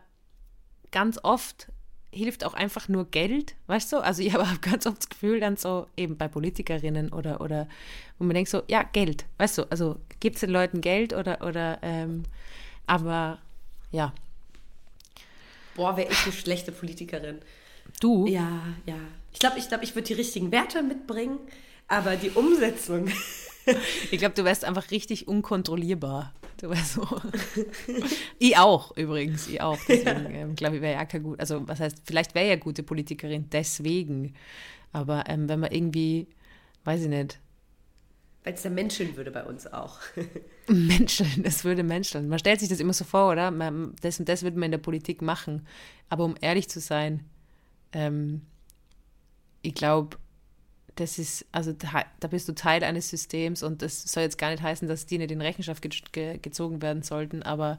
[0.92, 1.66] ganz oft
[2.12, 3.96] hilft auch einfach nur Geld, weißt du?
[3.96, 7.66] Also ich habe auch ganz oft das Gefühl, dann so eben bei Politikerinnen oder, oder
[8.20, 11.44] wo man denkt so, ja, Geld, weißt du, also gibt es den Leuten Geld oder,
[11.44, 12.22] oder ähm,
[12.87, 13.40] aber
[13.90, 14.14] ja.
[15.74, 17.40] Boah, wäre ich eine schlechte Politikerin.
[18.00, 18.26] Du?
[18.26, 18.96] Ja, ja.
[19.33, 21.38] Ich glaube, ich, glaub, ich würde die richtigen Werte mitbringen,
[21.88, 23.09] aber die Umsetzung.
[24.11, 26.33] ich glaube, du wärst einfach richtig unkontrollierbar.
[26.61, 27.07] Du wärst so.
[28.38, 29.48] ich auch, übrigens.
[29.48, 29.78] Ich auch.
[29.88, 30.40] Deswegen ja.
[30.40, 31.40] ähm, glaube ich, wäre ja kein gut.
[31.40, 34.35] Also, was heißt, vielleicht wäre ja gute Politikerin deswegen.
[34.92, 36.28] Aber ähm, wenn man irgendwie,
[36.85, 37.40] weiß ich nicht.
[38.44, 39.98] Weil es der Menschen würde bei uns auch.
[40.68, 42.28] Menschen, es würde Menschen.
[42.28, 43.50] Man stellt sich das immer so vor, oder?
[43.50, 45.66] Man, das und das würde man in der Politik machen.
[46.09, 47.24] Aber um ehrlich zu sein,
[47.94, 48.42] ähm,
[49.62, 50.18] ich glaube,
[50.96, 54.50] das ist, also da, da, bist du Teil eines Systems und das soll jetzt gar
[54.50, 57.78] nicht heißen, dass die nicht in Rechenschaft ge ge gezogen werden sollten, aber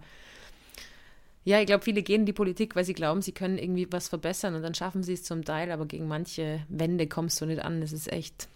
[1.45, 4.09] ja, ich glaube, viele gehen in die Politik, weil sie glauben, sie können irgendwie was
[4.09, 7.61] verbessern und dann schaffen sie es zum Teil, aber gegen manche Wände kommst du nicht
[7.63, 7.81] an.
[7.81, 8.47] Das ist echt,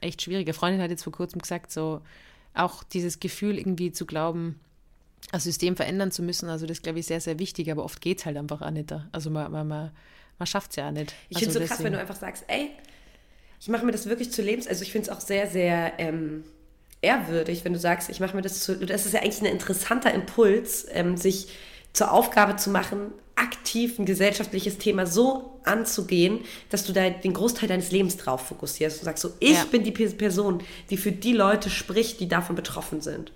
[0.00, 0.48] echt schwierig.
[0.48, 2.02] Eine Freundin hat jetzt vor kurzem gesagt, so
[2.52, 4.58] auch dieses Gefühl irgendwie zu glauben,
[5.30, 8.18] das System verändern zu müssen, also das glaube ich sehr, sehr wichtig, aber oft geht
[8.18, 8.92] es halt einfach auch nicht.
[9.12, 9.90] Also man, man, man
[10.42, 11.14] man schafft es ja nicht.
[11.28, 12.70] Ich also finde es so krass, wenn du einfach sagst, ey,
[13.60, 16.42] ich mache mir das wirklich zu Lebens, also ich finde es auch sehr, sehr ähm,
[17.00, 20.12] ehrwürdig, wenn du sagst, ich mache mir das zu, das ist ja eigentlich ein interessanter
[20.12, 21.46] Impuls, ähm, sich
[21.92, 27.68] zur Aufgabe zu machen, aktiv ein gesellschaftliches Thema so anzugehen, dass du da den Großteil
[27.68, 29.64] deines Lebens drauf fokussierst und sagst so, ich ja.
[29.70, 33.30] bin die Person, die für die Leute spricht, die davon betroffen sind.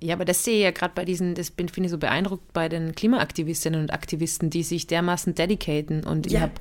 [0.00, 2.52] Ja, aber das sehe ich ja gerade bei diesen, das bin, finde ich so beeindruckt
[2.52, 6.04] bei den Klimaaktivistinnen und Aktivisten, die sich dermaßen dedicaten.
[6.04, 6.36] Und ja.
[6.36, 6.52] ich habe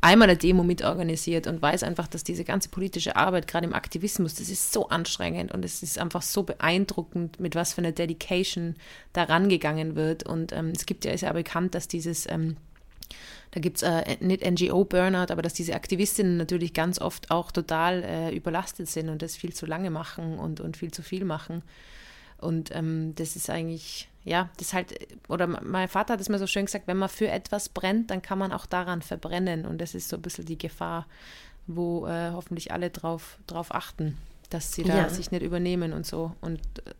[0.00, 4.34] einmal eine Demo mitorganisiert und weiß einfach, dass diese ganze politische Arbeit, gerade im Aktivismus,
[4.34, 8.74] das ist so anstrengend und es ist einfach so beeindruckend, mit was für einer Dedication
[9.12, 10.24] da rangegangen wird.
[10.24, 12.56] Und ähm, es gibt ja, ist ja bekannt, dass dieses ähm,
[13.50, 18.02] da gibt es äh, nicht NGO-Burnout, aber dass diese Aktivistinnen natürlich ganz oft auch total
[18.02, 21.62] äh, überlastet sind und das viel zu lange machen und, und viel zu viel machen.
[22.38, 24.94] Und ähm, das ist eigentlich, ja, das halt,
[25.28, 28.22] oder mein Vater hat es mir so schön gesagt, wenn man für etwas brennt, dann
[28.22, 29.66] kann man auch daran verbrennen.
[29.66, 31.06] Und das ist so ein bisschen die Gefahr,
[31.66, 34.18] wo äh, hoffentlich alle drauf, drauf achten,
[34.50, 35.08] dass sie da ja.
[35.08, 36.32] sich nicht übernehmen und so.
[36.40, 36.92] Und äh,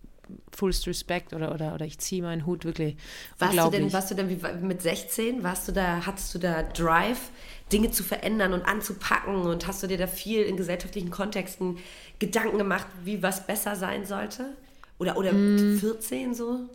[0.52, 2.96] fullst Respect oder, oder, oder ich ziehe meinen Hut wirklich.
[3.38, 6.62] Warst du denn, warst du denn wie, mit 16, warst du da, hattest du da
[6.62, 7.30] Drive,
[7.72, 11.78] Dinge zu verändern und anzupacken und hast du dir da viel in gesellschaftlichen Kontexten
[12.18, 14.56] Gedanken gemacht, wie was besser sein sollte?
[14.98, 15.78] Oder, oder mm.
[15.78, 16.68] 14 so?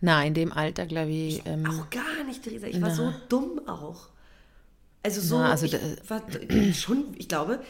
[0.00, 1.42] Na, in dem Alter, glaube ich.
[1.44, 2.66] Ähm, auch gar nicht, Theresa.
[2.66, 2.86] Ich na.
[2.86, 4.08] war so dumm auch.
[5.02, 5.76] Also so, na, also ich
[6.08, 6.22] war
[6.74, 7.60] schon, ich glaube,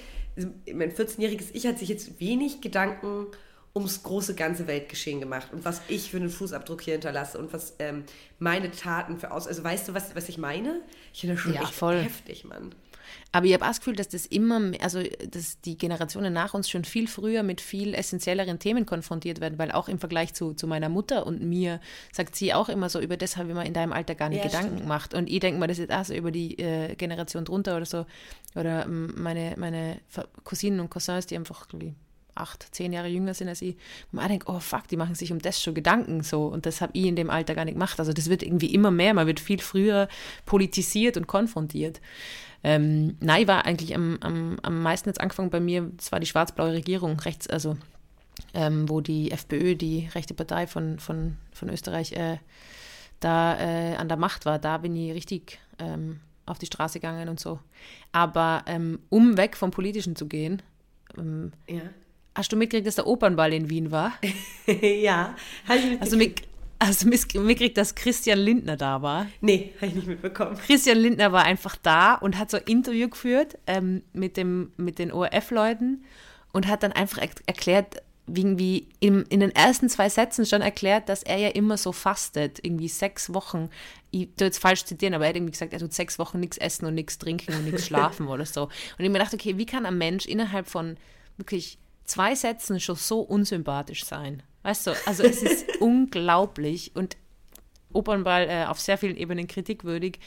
[0.72, 3.26] mein 14-jähriges Ich hat sich jetzt wenig Gedanken
[3.74, 7.76] ums große ganze Weltgeschehen gemacht und was ich für einen Fußabdruck hier hinterlasse und was
[7.78, 8.02] ähm,
[8.40, 9.46] meine Taten für aus.
[9.46, 10.80] Also weißt du, was, was ich meine?
[11.12, 11.98] Ich finde das schon ja, echt voll.
[11.98, 12.74] heftig, Mann.
[13.32, 16.68] Aber ich habe auch das Gefühl, dass das immer, also dass die Generationen nach uns
[16.68, 20.66] schon viel früher mit viel essentielleren Themen konfrontiert werden, weil auch im Vergleich zu, zu
[20.66, 21.80] meiner Mutter und mir
[22.12, 24.38] sagt sie auch immer so, über das habe ich mir in deinem Alter gar nicht
[24.38, 24.82] ja, Gedanken stimmt.
[24.82, 25.14] gemacht.
[25.14, 28.06] Und ich denke mal, das ist auch so über die äh, Generation drunter oder so.
[28.54, 30.00] Oder ähm, meine, meine
[30.44, 31.66] Cousinen und Cousins, die einfach
[32.34, 33.76] acht, zehn Jahre jünger sind als ich,
[34.10, 36.80] wo man denkt, oh fuck, die machen sich um das schon Gedanken so und das
[36.80, 37.98] habe ich in dem Alter gar nicht gemacht.
[37.98, 40.08] Also das wird irgendwie immer mehr, man wird viel früher
[40.46, 42.00] politisiert und konfrontiert.
[42.62, 46.26] Ähm, nein, war eigentlich am, am, am meisten jetzt angefangen bei mir, es war die
[46.26, 47.76] schwarz-blaue Regierung, rechts, also
[48.54, 52.38] ähm, wo die FPÖ, die rechte Partei von, von, von Österreich, äh,
[53.20, 54.58] da äh, an der Macht war.
[54.58, 57.60] Da bin ich richtig ähm, auf die Straße gegangen und so.
[58.12, 60.62] Aber ähm, um weg vom Politischen zu gehen,
[61.16, 61.82] ähm, ja.
[62.34, 64.12] hast du mitgekriegt, dass der Opernball in Wien war?
[64.66, 65.34] ja,
[65.68, 66.02] habe ich mitgekriegt.
[66.02, 66.42] Also mit,
[66.82, 69.26] Hast du mitgekriegt, dass Christian Lindner da war?
[69.42, 70.56] Nee, habe ich nicht mitbekommen.
[70.66, 74.98] Christian Lindner war einfach da und hat so ein Interview geführt ähm, mit, dem, mit
[74.98, 76.04] den ORF-Leuten
[76.52, 81.22] und hat dann einfach erklärt, irgendwie in, in den ersten zwei Sätzen schon erklärt, dass
[81.22, 83.70] er ja immer so fastet, irgendwie sechs Wochen.
[84.10, 86.56] Ich tue jetzt falsch zitieren, aber er hat irgendwie gesagt, er tut sechs Wochen nichts
[86.56, 88.64] essen und nichts trinken und nichts schlafen oder so.
[88.64, 90.96] Und ich mir dachte, okay, wie kann ein Mensch innerhalb von
[91.36, 94.42] wirklich zwei Sätzen schon so unsympathisch sein?
[94.62, 97.16] Weißt du, also es ist unglaublich und
[97.92, 100.18] Opernball äh, auf sehr vielen Ebenen kritikwürdig.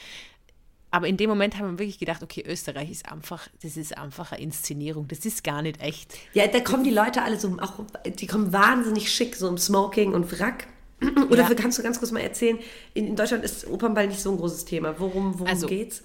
[0.91, 4.31] Aber in dem Moment haben wir wirklich gedacht, okay, Österreich ist einfach, das ist einfach
[4.31, 6.13] eine Inszenierung, das ist gar nicht echt.
[6.33, 10.13] Ja, da kommen die Leute alle so, auch, die kommen wahnsinnig schick, so im Smoking
[10.13, 10.67] und Wrack.
[11.31, 11.55] Oder ja.
[11.55, 12.59] kannst du ganz kurz mal erzählen,
[12.93, 14.99] in, in, Deutschland ist Opernball nicht so ein großes Thema.
[14.99, 16.03] Worum, worum also, geht's?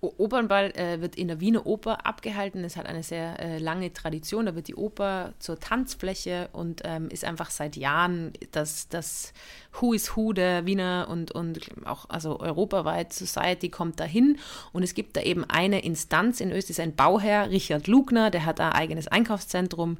[0.00, 2.64] Opernball äh, wird in der Wiener Oper abgehalten.
[2.64, 4.46] Es hat eine sehr äh, lange Tradition.
[4.46, 9.32] Da wird die Oper zur Tanzfläche und ähm, ist einfach seit Jahren das, das
[9.80, 14.38] Who is Who der Wiener und, und auch also europaweit Society kommt dahin.
[14.72, 18.60] Und es gibt da eben eine Instanz in Österreich, ein Bauherr, Richard Lugner, der hat
[18.60, 19.98] ein eigenes Einkaufszentrum.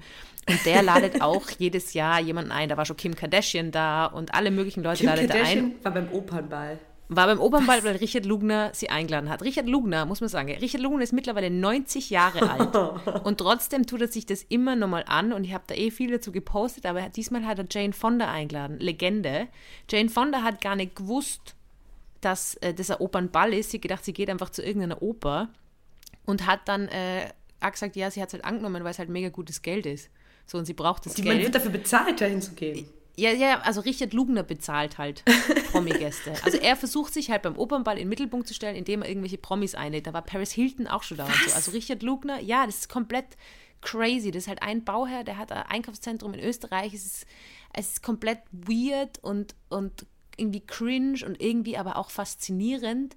[0.48, 2.68] Und der ladet auch jedes Jahr jemanden ein.
[2.68, 5.84] Da war schon Kim Kardashian da und alle möglichen Leute Kim ladet Kardashian ein.
[5.84, 6.78] war beim Opernball.
[7.16, 9.42] War beim Opernball, weil Richard Lugner sie eingeladen hat.
[9.42, 12.74] Richard Lugner, muss man sagen, Richard Lugner ist mittlerweile 90 Jahre alt
[13.24, 16.10] und trotzdem tut er sich das immer nochmal an und ich habe da eh viel
[16.10, 18.78] dazu gepostet, aber diesmal hat er Jane Fonda eingeladen.
[18.78, 19.48] Legende.
[19.90, 21.54] Jane Fonda hat gar nicht gewusst,
[22.20, 23.70] dass äh, das ein Opernball ist.
[23.70, 25.48] Sie gedacht, sie geht einfach zu irgendeiner Oper
[26.26, 27.28] und hat dann äh,
[27.60, 30.10] auch gesagt, ja, sie hat es halt angenommen, weil es halt mega gutes Geld ist.
[30.46, 31.36] So, und sie braucht das Die Geld.
[31.36, 32.88] Man wird dafür bezahlt, dahin zu gehen.
[33.16, 35.24] Ja, ja, also Richard Lugner bezahlt halt
[35.72, 36.32] Promi-Gäste.
[36.42, 39.38] Also er versucht sich halt beim Opernball in den Mittelpunkt zu stellen, indem er irgendwelche
[39.38, 40.06] Promis einlädt.
[40.06, 41.34] Da war Paris Hilton auch schon da Was?
[41.34, 41.54] und so.
[41.54, 43.36] Also Richard Lugner, ja, das ist komplett
[43.80, 44.30] crazy.
[44.30, 46.92] Das ist halt ein Bauherr, der hat ein Einkaufszentrum in Österreich.
[46.92, 47.26] Es ist,
[47.72, 53.16] es ist komplett weird und, und irgendwie cringe und irgendwie aber auch faszinierend.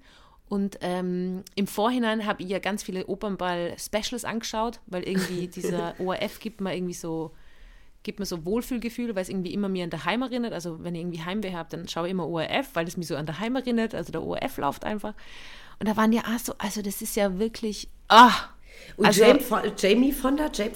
[0.50, 6.40] Und ähm, im Vorhinein habe ich ja ganz viele Opernball-Specials angeschaut, weil irgendwie dieser ORF
[6.40, 7.34] gibt mir irgendwie so
[8.08, 10.54] gibt mir so Wohlfühlgefühle, weil es irgendwie immer mir an der Heim erinnert.
[10.54, 13.18] Also wenn ich irgendwie Heimweh habe, dann schaue ich immer ORF, weil es mich so
[13.18, 13.94] an der Heim erinnert.
[13.94, 15.14] Also der ORF läuft einfach.
[15.80, 18.32] Und da waren ja auch so, also das ist ja wirklich, ah,
[18.96, 19.42] Und also, Jane,
[19.78, 20.50] Jamie Fonda?
[20.54, 20.72] Jane,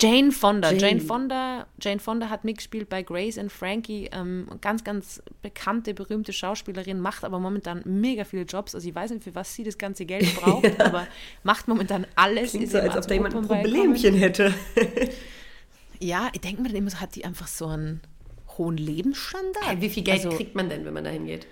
[0.00, 0.70] Jane Fonda.
[0.70, 0.80] Jane.
[0.80, 1.00] Jane.
[1.00, 1.66] Fonda.
[1.80, 4.08] Jane Fonda hat mitgespielt bei Grace and Frankie.
[4.12, 8.76] Ähm, ganz, ganz bekannte, berühmte Schauspielerin, macht aber momentan mega viele Jobs.
[8.76, 10.86] Also ich weiß nicht, für was sie das ganze Geld braucht, ja.
[10.86, 11.08] aber
[11.42, 12.50] macht momentan alles.
[12.50, 14.54] Klingt so, als ob da jemand ein Problemchen hätte.
[16.00, 18.00] ja, ich denke mir dann immer, hat die einfach so einen
[18.58, 19.66] hohen Lebensstandard.
[19.66, 21.46] Hey, wie viel Geld also, kriegt man denn, wenn man dahin geht?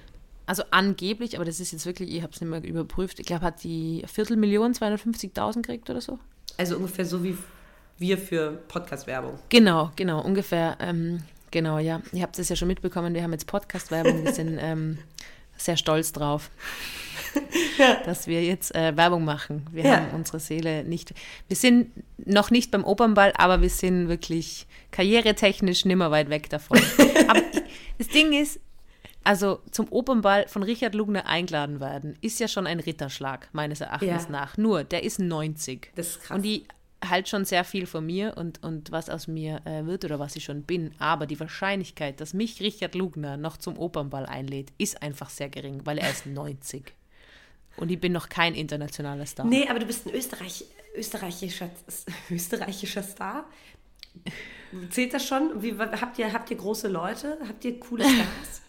[0.46, 3.44] also angeblich, aber das ist jetzt wirklich, ich habe es nicht mehr überprüft, ich glaube,
[3.44, 6.18] hat die Viertelmillion 250.000 gekriegt oder so.
[6.57, 7.37] Also ungefähr so wie
[7.98, 9.38] wir für Podcast-Werbung.
[9.48, 10.76] Genau, genau, ungefähr.
[10.80, 12.02] Ähm, genau, ja.
[12.12, 14.98] Ihr habt es ja schon mitbekommen, wir haben jetzt Podcast-Werbung, wir sind ähm,
[15.57, 16.51] sehr stolz drauf.
[17.79, 17.97] ja.
[18.05, 19.67] dass wir jetzt äh, Werbung machen.
[19.73, 19.97] Wir ja.
[19.97, 21.14] haben unsere Seele nicht.
[21.49, 26.79] Wir sind noch nicht beim Opernball, aber wir sind wirklich karrieretechnisch nimmer weit weg davon.
[27.29, 27.43] aber
[27.99, 28.61] das Ding ist,
[29.25, 34.25] also zum Opernball von Richard Lugner eingeladen werden, ist ja schon ein Ritterschlag, meines Erachtens
[34.25, 34.31] ja.
[34.31, 34.57] nach.
[34.57, 35.93] Nur, der ist 90.
[35.95, 36.37] Das ist krass.
[36.37, 36.64] Und die
[37.09, 40.37] halt schon sehr viel von mir und, und was aus mir äh, wird oder was
[40.37, 40.93] ich schon bin.
[40.99, 45.83] Aber die Wahrscheinlichkeit, dass mich Richard Lugner noch zum Opernball einlädt, ist einfach sehr gering,
[45.85, 46.93] weil er ist 90.
[47.77, 49.47] Und ich bin noch kein internationaler Star.
[49.47, 50.64] Nee, aber du bist ein Österreich,
[50.95, 51.71] österreichischer,
[52.31, 53.47] österreichischer Star.
[54.90, 55.62] Zählt das schon?
[55.62, 57.38] Wie, habt, ihr, habt ihr große Leute?
[57.49, 58.62] Habt ihr coole Stars?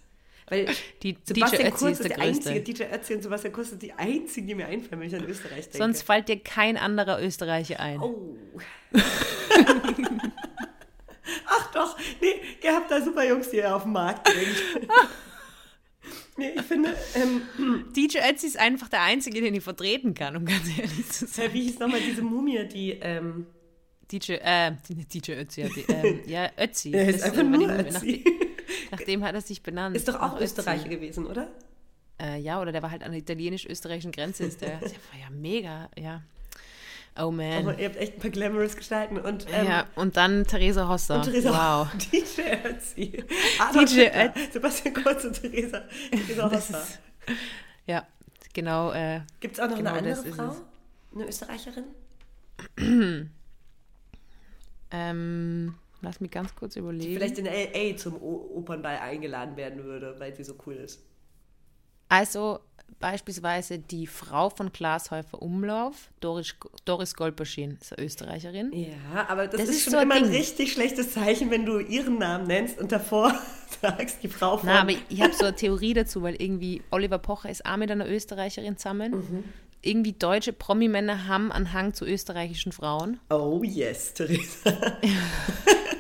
[0.48, 0.68] Weil
[1.02, 4.48] die Sebastian DJ Kurz ist, der, einzige, DJ Ötzi und Sebastian Kurz sind die einzigen,
[4.48, 5.78] die mir einfallen, wenn ich an Österreich denke.
[5.78, 8.00] Sonst fällt dir kein anderer Österreicher ein.
[8.00, 8.38] Oh.
[11.48, 14.90] Ach doch, nee, ihr habt da super Jungs, die ihr auf dem Markt bringt.
[16.38, 16.94] Nee, ich finde.
[17.16, 17.44] Ähm,
[17.96, 21.54] DJ Ötzi ist einfach der Einzige, den ich vertreten kann, um ganz ehrlich zu sein.
[21.54, 22.92] Wie hieß nochmal diese Mumie, die.
[22.92, 23.48] Ähm,
[24.12, 26.90] DJ, äh, DJ Ötzi, ja, die, ähm, ja Ötzi.
[26.90, 28.24] Ja, ist einfach nur Ötzi.
[28.92, 29.96] Nach dem hat er sich benannt.
[29.96, 31.48] Ist doch auch Österreicher gewesen, oder?
[32.22, 34.46] Äh, ja, oder der war halt an der italienisch-österreichischen Grenze.
[34.46, 36.22] Ist der, der war ja mega, ja.
[37.18, 37.54] Oh man.
[37.54, 39.18] Aber ihr habt echt ein paar glamorous Gestalten.
[39.18, 41.16] Und, ähm, ja, und dann Theresa Hosser.
[41.16, 41.88] Und Theresa, wow.
[42.12, 43.24] DJ Ötzi.
[43.74, 44.52] DJ Ötzi.
[44.52, 46.82] Sebastian Kurz und Theresa, Theresa Hosser.
[46.82, 47.00] Ist,
[47.86, 48.06] ja,
[48.54, 48.92] genau.
[48.92, 50.56] Äh, Gibt es auch noch genau eine andere Frau?
[51.14, 51.86] Eine Österreicherin?
[54.92, 55.76] ähm,
[56.06, 57.04] Lass mich ganz kurz überlegen.
[57.04, 57.98] Die vielleicht in L.A.
[57.98, 61.04] zum Opernball eingeladen werden würde, weil sie so cool ist.
[62.10, 62.60] Also
[63.00, 68.72] beispielsweise die Frau von Glashäufer Umlauf, Doris, Doris Golperschin, ist eine Österreicherin.
[68.72, 71.66] Ja, aber das, das ist, ist, schon so immer ein, ein richtig schlechtes Zeichen, wenn
[71.66, 73.34] du ihren Namen nennst und davor
[73.82, 74.70] sagst, die Frau von...
[74.70, 77.90] Na, aber ich habe so eine Theorie dazu, weil irgendwie Oliver Pocher ist auch mit
[77.90, 79.12] einer Österreicherin zusammen.
[79.12, 79.44] Mhm
[79.86, 83.20] irgendwie deutsche Promi-Männer haben einen Hang zu österreichischen Frauen.
[83.30, 84.98] Oh yes, Theresa.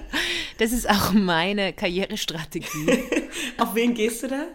[0.58, 3.04] das ist auch meine Karrierestrategie.
[3.58, 4.48] Auf wen gehst du da?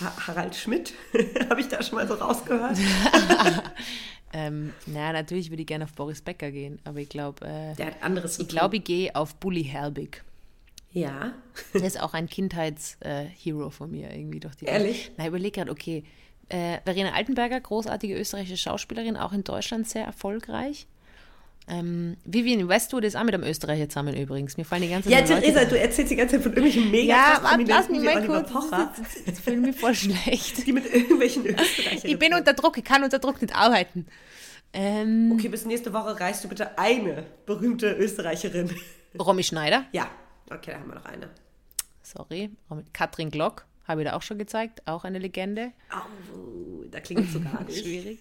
[0.00, 0.94] Harald Schmidt?
[1.50, 2.78] Habe ich da schon mal so rausgehört?
[4.32, 7.86] ähm, na, natürlich würde ich gerne auf Boris Becker gehen, aber ich glaube, äh, Der
[7.86, 10.22] hat anderes ich glaube, ich gehe auf Bully Herbig.
[10.92, 11.34] Ja.
[11.74, 14.66] Der ist auch ein Kindheitshero äh, von mir irgendwie durch die.
[14.66, 15.10] Ehrlich?
[15.16, 16.04] Na, überleg gerade, okay,
[16.48, 20.86] äh, Verena Altenberger, großartige österreichische Schauspielerin, auch in Deutschland sehr erfolgreich.
[21.70, 24.56] Ähm, Vivian Westwood ist auch mit einem Österreicher zusammen übrigens.
[24.56, 25.28] Mir fallen die ganze Zeit.
[25.28, 28.26] Ja, Theresa, du erzählst die ganze Zeit von irgendwelchen mega Ja, warte, lass mich mal
[28.26, 28.50] kurz.
[28.50, 28.92] Pocher.
[29.26, 30.66] Jetzt fühle ich mich voll schlecht.
[30.66, 32.10] Die mit irgendwelchen Österreichern.
[32.10, 34.06] Ich bin unter Druck, ich kann unter Druck nicht arbeiten.
[34.72, 38.70] Ähm, okay, bis nächste Woche reichst du bitte eine berühmte Österreicherin.
[39.18, 39.84] Romy Schneider?
[39.92, 40.08] Ja,
[40.50, 41.28] okay, da haben wir noch eine.
[42.02, 42.50] Sorry.
[42.92, 43.66] Katrin Glock.
[43.86, 45.72] Habe ich da auch schon gezeigt, auch eine Legende.
[45.90, 47.80] Oh, da klingt es so gar nicht.
[47.82, 48.18] Schwierig.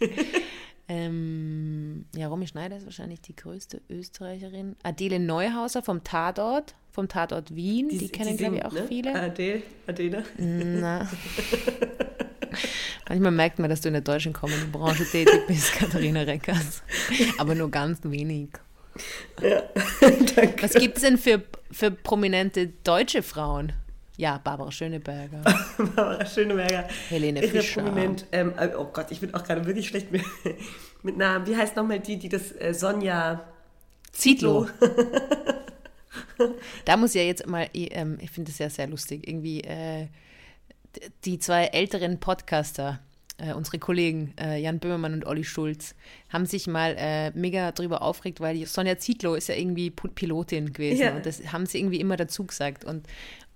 [0.89, 4.76] Ähm, ja, Romy Schneider ist wahrscheinlich die größte Österreicherin.
[4.84, 8.86] Adele Neuhauser vom Tatort, vom Tatort Wien, die, die kennen, glaube ich, auch ne?
[8.88, 9.13] viele.
[9.13, 10.23] Adele, Adele.
[10.38, 11.10] Na.
[13.10, 16.84] Manchmal merkt man, dass du in der deutschen Comedy-Branche tätig bist, Katharina Reckers.
[17.38, 18.50] Aber nur ganz wenig.
[19.41, 19.63] Ja,
[20.36, 20.63] danke.
[20.63, 23.73] Was gibt es denn für, für prominente deutsche Frauen?
[24.18, 25.44] Ja, Barbara Schöneberger.
[25.78, 26.88] Barbara Schöneberger.
[27.10, 27.84] Helene Irre Fischer.
[27.84, 28.26] Prominent.
[28.32, 30.24] Ähm, äh, oh Gott, ich bin auch gerade wirklich schlecht mit,
[31.04, 31.46] mit Namen.
[31.46, 33.48] Wie heißt nochmal die, die das äh, Sonja
[34.12, 34.68] Zietlow.
[36.86, 39.62] da muss ich ja jetzt mal, ich, ähm, ich finde das ja sehr lustig, irgendwie
[39.62, 40.08] äh,
[41.24, 43.00] die zwei älteren Podcaster,
[43.38, 45.94] äh, unsere Kollegen äh, Jan Böhmermann und Olli Schulz,
[46.30, 51.02] haben sich mal äh, mega darüber aufgeregt, weil Sonja Zietlow ist ja irgendwie Pilotin gewesen
[51.02, 51.16] ja.
[51.16, 53.06] und das haben sie irgendwie immer dazu gesagt und,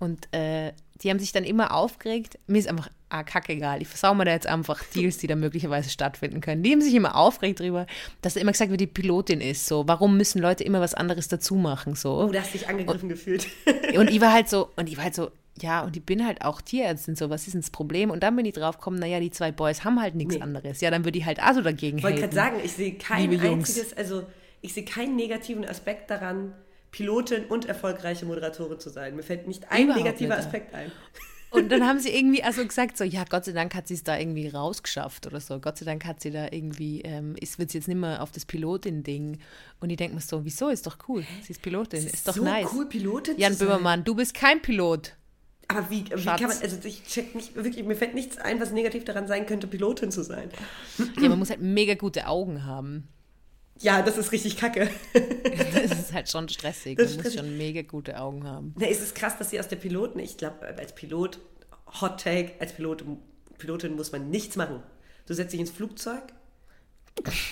[0.02, 2.36] und äh, die haben sich dann immer aufgeregt.
[2.48, 3.80] Mir ist einfach ah, kackegal.
[3.82, 6.64] Ich versau mir da jetzt einfach Deals, die da möglicherweise stattfinden können.
[6.64, 7.86] Die haben sich immer aufgeregt darüber,
[8.20, 9.68] dass da immer gesagt wird, die Pilotin ist.
[9.68, 11.94] So, warum müssen Leute immer was anderes dazu machen?
[11.94, 12.18] So.
[12.18, 13.46] Oh, du hast dich angegriffen und, gefühlt.
[13.96, 16.44] und ich war halt so, und ich war halt so, ja, und ich bin halt
[16.44, 18.10] auch Tierärztin, so, was ist denn das Problem?
[18.10, 20.42] Und dann bin ich drauf gekommen, naja, die zwei Boys haben halt nichts nee.
[20.42, 20.80] anderes.
[20.80, 23.96] Ja, dann würde ich halt also dagegen Ich wollte gerade sagen, ich sehe kein einziges,
[23.96, 24.24] also
[24.62, 26.54] ich sehe keinen negativen Aspekt daran,
[26.92, 29.16] Pilotin und erfolgreiche Moderatorin zu sein.
[29.16, 30.46] Mir fällt nicht ein Überhaupt negativer nicht.
[30.46, 30.92] Aspekt ein.
[31.50, 34.04] Und dann haben sie irgendwie also gesagt, so, ja, Gott sei Dank hat sie es
[34.04, 35.58] da irgendwie rausgeschafft oder so.
[35.58, 38.30] Gott sei Dank hat sie da irgendwie, ähm, ist, wird sie jetzt nicht mehr auf
[38.30, 39.38] das Pilotin-Ding.
[39.80, 41.24] Und ich denke mir so, wieso, ist doch cool.
[41.42, 42.68] Sie ist Pilotin, ist, ist doch so nice.
[42.72, 45.16] cool, Pilotin Jan Böhmermann, du bist kein Pilot.
[45.68, 48.72] Aber wie, wie kann man, also ich check nicht, wirklich, mir fällt nichts ein, was
[48.72, 50.50] negativ daran sein könnte, Pilotin zu sein.
[51.18, 53.08] Ja, man muss halt mega gute Augen haben.
[53.82, 54.88] Ja, das ist richtig kacke.
[55.12, 56.98] das ist halt schon stressig.
[56.98, 58.74] Man muss schon mega gute Augen haben.
[58.78, 61.40] Na, es ist krass, dass sie aus der Piloten, ich glaube, als Pilot,
[62.00, 63.04] Hot Take, als Pilot,
[63.58, 64.82] Pilotin muss man nichts machen.
[65.26, 66.22] Du setzt dich ins Flugzeug,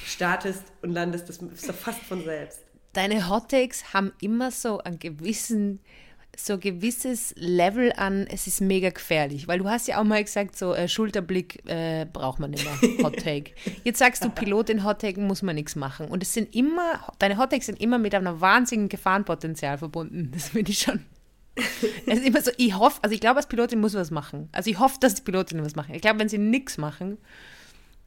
[0.07, 2.61] startest und landest, das ist doch fast von selbst.
[2.93, 5.81] Deine Hot Takes haben immer so einen gewissen
[6.47, 10.23] so ein gewisses Level an, es ist mega gefährlich, weil du hast ja auch mal
[10.23, 13.53] gesagt, so äh, Schulterblick äh, braucht man nicht mehr, Hot Take.
[13.85, 17.39] Jetzt sagst du, Pilotin Hot Take muss man nichts machen und es sind immer, deine
[17.39, 21.05] Hot Takes sind immer mit einem wahnsinnigen Gefahrenpotenzial verbunden, das finde ich schon.
[22.07, 24.49] Es ist immer so, ich hoffe, also ich glaube, als Pilotin muss man was machen.
[24.53, 25.95] Also ich hoffe, dass die Pilotin was machen.
[25.95, 27.19] Ich glaube, wenn sie nichts machen,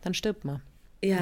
[0.01, 0.61] dann stirbt man.
[1.03, 1.19] Ja,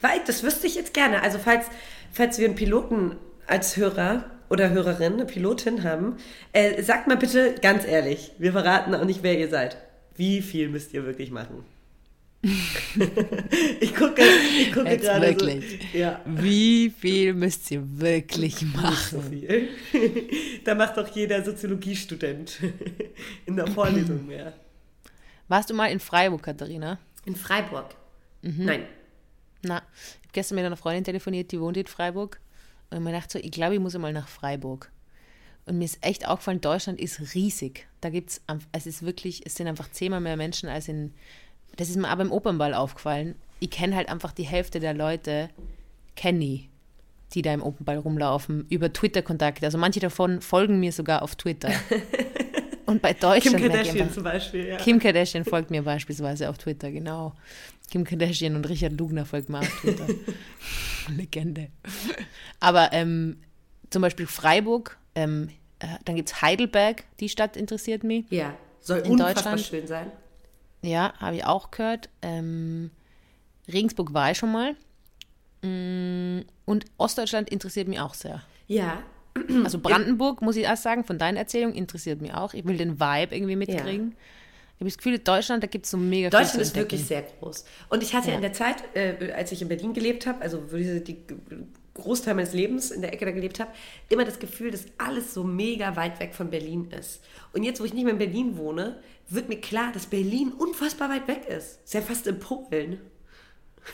[0.00, 1.22] weil das wüsste ich jetzt gerne.
[1.22, 1.66] Also falls,
[2.12, 6.16] falls wir einen Piloten als Hörer oder Hörerin, eine Pilotin haben,
[6.52, 9.78] äh, sagt mal bitte ganz ehrlich, wir verraten auch nicht, wer ihr seid.
[10.14, 11.64] Wie viel müsst ihr wirklich machen?
[13.80, 14.20] ich gucke,
[14.60, 15.80] ich gucke gerade wirklich.
[15.92, 16.20] So, ja.
[16.26, 19.22] Wie viel müsst ihr wirklich machen?
[19.22, 19.68] so viel.
[20.64, 22.58] da macht doch jeder Soziologiestudent
[23.46, 24.52] in der Vorlesung mehr.
[25.48, 26.98] Warst du mal in Freiburg, Katharina?
[27.24, 27.94] In Freiburg?
[28.42, 28.64] Mhm.
[28.66, 28.82] Nein.
[29.62, 32.41] Na, ich habe gestern mit einer Freundin telefoniert, die wohnt in Freiburg.
[32.92, 34.90] Und man dachte so, ich glaube, ich muss einmal nach Freiburg.
[35.64, 37.86] Und mir ist echt aufgefallen, Deutschland ist riesig.
[38.00, 41.14] Da gibt es, es ist wirklich, es sind einfach zehnmal mehr Menschen als in,
[41.76, 43.36] das ist mir aber im Opernball aufgefallen.
[43.60, 45.50] Ich kenne halt einfach die Hälfte der Leute,
[46.16, 46.68] kenne ich,
[47.32, 49.64] die da im Opernball rumlaufen, über Twitter-Kontakte.
[49.64, 51.70] Also manche davon folgen mir sogar auf Twitter.
[52.86, 53.58] Und bei Deutschland.
[53.58, 54.76] Kim Kardashian zum Beispiel, ja.
[54.76, 57.34] Kim Kardashian folgt mir beispielsweise auf Twitter, genau.
[57.90, 60.06] Kim Kardashian und Richard Lugner folgt mir auf Twitter.
[61.08, 61.68] Legende.
[62.60, 63.38] Aber ähm,
[63.90, 68.24] zum Beispiel Freiburg, ähm, äh, dann gibt es Heidelberg, die Stadt interessiert mich.
[68.30, 70.10] Ja, soll in unfassbar schön sein.
[70.82, 72.08] Ja, habe ich auch gehört.
[72.22, 72.90] Ähm,
[73.72, 74.74] Regensburg war ich schon mal.
[75.62, 78.42] Mm, und Ostdeutschland interessiert mich auch sehr.
[78.66, 79.02] Ja,
[79.64, 82.54] also Brandenburg, muss ich erst sagen, von deiner Erzählung interessiert mich auch.
[82.54, 84.10] Ich will den Vibe irgendwie mitkriegen.
[84.10, 84.16] Ja.
[84.74, 87.22] Ich habe das Gefühl, Deutschland, da gibt es so mega viel Deutschland ist wirklich sehr
[87.22, 87.64] groß.
[87.88, 88.34] Und ich hatte ja.
[88.34, 91.18] in der Zeit, äh, als ich in Berlin gelebt habe, also die
[91.94, 93.70] Großteil meines Lebens in der Ecke da gelebt habe,
[94.08, 97.22] immer das Gefühl, dass alles so mega weit weg von Berlin ist.
[97.52, 101.10] Und jetzt, wo ich nicht mehr in Berlin wohne, wird mir klar, dass Berlin unfassbar
[101.10, 101.84] weit weg ist.
[101.84, 102.98] Ist ja fast in Polen.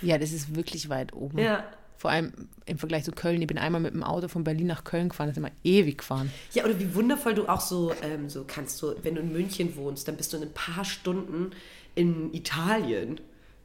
[0.00, 1.38] Ja, das ist wirklich weit oben.
[1.38, 1.64] Ja.
[1.98, 2.32] Vor allem
[2.64, 3.42] im Vergleich zu Köln.
[3.42, 5.26] Ich bin einmal mit dem Auto von Berlin nach Köln gefahren.
[5.26, 6.32] Das ist immer ewig gefahren.
[6.52, 9.76] Ja, oder wie wundervoll du auch so, ähm, so kannst du, wenn du in München
[9.76, 11.50] wohnst, dann bist du in ein paar Stunden
[11.96, 13.20] in Italien.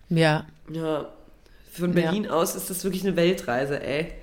[0.09, 0.47] Ja.
[0.71, 1.09] Ja.
[1.71, 2.31] Von Berlin ja.
[2.31, 4.13] aus ist das wirklich eine Weltreise, ey.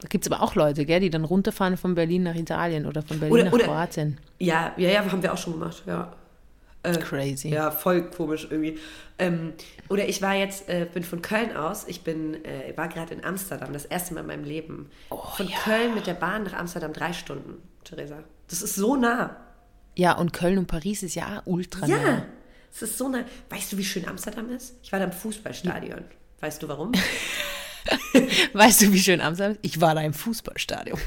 [0.00, 3.02] Da gibt es aber auch Leute, gell, die dann runterfahren von Berlin nach Italien oder
[3.02, 4.18] von Berlin oder, nach oder, Kroatien.
[4.38, 6.12] Ja, ja, ja, haben wir auch schon gemacht, ja.
[6.82, 7.48] Äh, Crazy.
[7.48, 8.78] Ja, voll komisch irgendwie.
[9.18, 9.52] Ähm,
[9.88, 13.24] oder ich war jetzt, äh, bin von Köln aus, ich bin, äh, war gerade in
[13.24, 14.90] Amsterdam, das erste Mal in meinem Leben.
[15.10, 15.56] Oh, von ja.
[15.58, 18.24] Köln mit der Bahn nach Amsterdam drei Stunden, Theresa.
[18.48, 19.36] Das ist so nah.
[19.94, 22.08] Ja, und Köln und Paris ist ja ultra ja, nah.
[22.08, 22.26] Ja,
[22.72, 23.24] es ist so nah.
[23.50, 24.74] Weißt du, wie schön Amsterdam ist?
[24.82, 26.04] Ich war da im Fußballstadion.
[26.40, 26.92] Weißt du warum?
[28.52, 29.60] weißt du, wie schön Amsterdam ist?
[29.62, 30.98] Ich war da im Fußballstadion.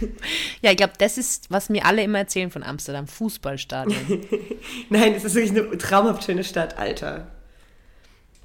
[0.61, 3.07] Ja, ich glaube, das ist, was mir alle immer erzählen von Amsterdam.
[3.07, 4.21] Fußballstadion.
[4.89, 7.27] Nein, es ist wirklich eine traumhaft schöne Stadt, Alter.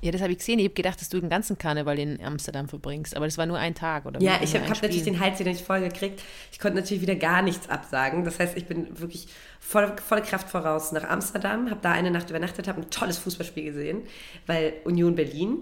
[0.02, 0.58] Ja, das habe ich gesehen.
[0.58, 3.14] Ich habe gedacht, dass du den ganzen Karneval in Amsterdam verbringst.
[3.14, 4.20] Aber das war nur ein Tag, oder?
[4.20, 6.22] Ja, ich habe hab natürlich den Hals wieder nicht voll gekriegt.
[6.52, 8.24] Ich konnte natürlich wieder gar nichts absagen.
[8.24, 12.30] Das heißt, ich bin wirklich voll, volle Kraft voraus nach Amsterdam, habe da eine Nacht
[12.30, 14.02] übernachtet, habe ein tolles Fußballspiel gesehen,
[14.46, 15.58] weil Union Berlin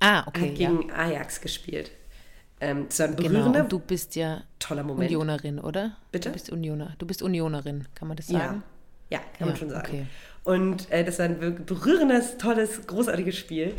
[0.00, 0.50] Ah, okay.
[0.50, 0.94] Hat gegen ja.
[0.94, 1.90] Ajax gespielt.
[2.60, 5.10] Ähm, das war ein berührender, genau, du bist ja toller Moment.
[5.10, 5.96] Unionerin, oder?
[6.12, 6.28] Bitte?
[6.28, 6.94] Du bist Unioner.
[6.98, 8.62] Du bist Unionerin, kann man das sagen?
[9.10, 9.86] Ja, ja kann ja, man schon sagen.
[9.86, 10.06] Okay.
[10.44, 13.74] Und äh, das war ein berührendes, tolles, großartiges Spiel.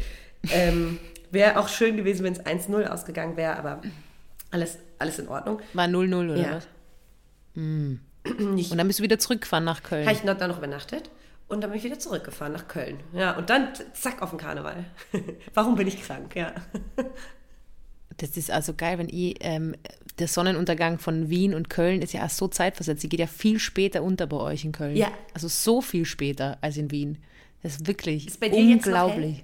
[0.52, 1.00] Ähm,
[1.32, 3.82] wäre auch schön gewesen, wenn es 1-0 ausgegangen wäre, aber
[4.52, 5.62] alles, alles in Ordnung.
[5.74, 6.56] War 0-0 oder ja.
[6.56, 6.68] was?
[7.58, 8.02] Mm.
[8.26, 10.06] Und dann bist du wieder zurückgefahren nach Köln.
[10.06, 11.10] Habe ich noch, da noch übernachtet?
[11.48, 13.00] Und dann bin ich wieder zurückgefahren nach Köln.
[13.14, 14.86] Ja, und dann zack auf den Karneval.
[15.54, 16.36] Warum bin ich krank?
[16.36, 16.54] Ja.
[18.18, 19.76] Das ist also geil, wenn ich, ähm,
[20.18, 23.02] der Sonnenuntergang von Wien und Köln ist ja auch so zeitversetzt.
[23.02, 24.96] Sie geht ja viel später unter bei euch in Köln.
[24.96, 25.12] Ja.
[25.34, 27.18] Also so viel später als in Wien.
[27.62, 29.44] Das ist wirklich ist bei dir unglaublich.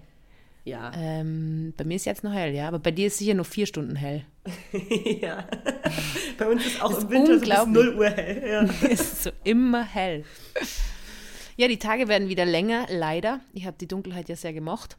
[0.64, 0.92] Ja.
[0.96, 3.66] Ähm, bei mir ist jetzt noch hell, ja, aber bei dir ist sicher nur vier
[3.66, 4.24] Stunden hell.
[5.22, 5.44] ja.
[6.38, 8.44] bei uns ist auch ist im Winter so bis 0 Uhr hell.
[8.48, 8.62] Ja.
[8.90, 10.24] es ist so immer hell.
[11.62, 13.40] Ja, die Tage werden wieder länger, leider.
[13.54, 14.98] Ich habe die Dunkelheit ja sehr gemocht.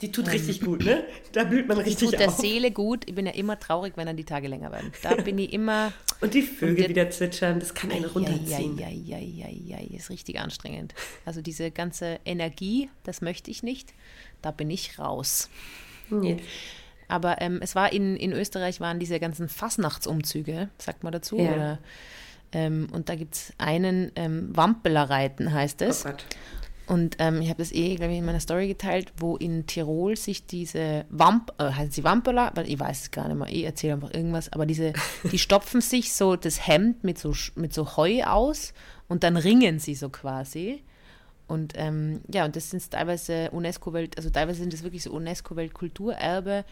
[0.00, 1.04] Die tut richtig gut, ne?
[1.30, 2.18] Da blüht man richtig die tut auf.
[2.18, 3.08] der Seele gut.
[3.08, 4.90] Ich bin ja immer traurig, wenn dann die Tage länger werden.
[5.04, 5.92] Da bin ich immer...
[6.20, 8.76] Und die Vögel und wieder zwitschern, das kann einen runterziehen.
[8.76, 10.94] Ja, ja, ja, ja, ja, ist richtig anstrengend.
[11.24, 13.94] Also diese ganze Energie, das möchte ich nicht.
[14.42, 15.48] Da bin ich raus.
[16.10, 16.38] Nee.
[17.06, 21.52] Aber ähm, es war in, in Österreich waren diese ganzen Fasnachtsumzüge, sagt man dazu, Ja.
[21.52, 21.78] oder?
[22.54, 26.06] Ähm, und da gibt es einen ähm, Wampelerreiten, heißt es.
[26.06, 26.12] Oh.
[26.86, 30.16] Und ähm, ich habe das eh, glaube ich, in meiner Story geteilt, wo in Tirol
[30.16, 32.52] sich diese Wamp, äh, heißen sie Wampeler?
[32.54, 34.92] Weil ich weiß es gar nicht mehr, ich erzähle einfach irgendwas, aber diese,
[35.32, 38.74] die stopfen sich so das Hemd mit so, mit so Heu aus
[39.08, 40.82] und dann ringen sie so quasi.
[41.46, 46.64] Und ähm, ja, und das sind teilweise UNESCO-Welt, also teilweise sind das wirklich so UNESCO-Weltkulturerbe.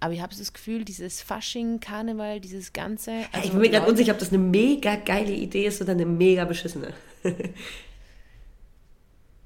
[0.00, 3.12] Aber ich habe das Gefühl, dieses Fasching, Karneval, dieses Ganze.
[3.32, 6.06] Also ich bin mir gerade unsicher, ob das eine mega geile Idee ist oder eine
[6.06, 6.92] mega beschissene.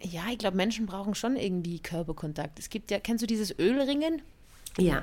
[0.03, 2.59] Ja, ich glaube, Menschen brauchen schon irgendwie Körperkontakt.
[2.59, 4.23] Es gibt ja, kennst du dieses Ölringen?
[4.79, 5.03] ja,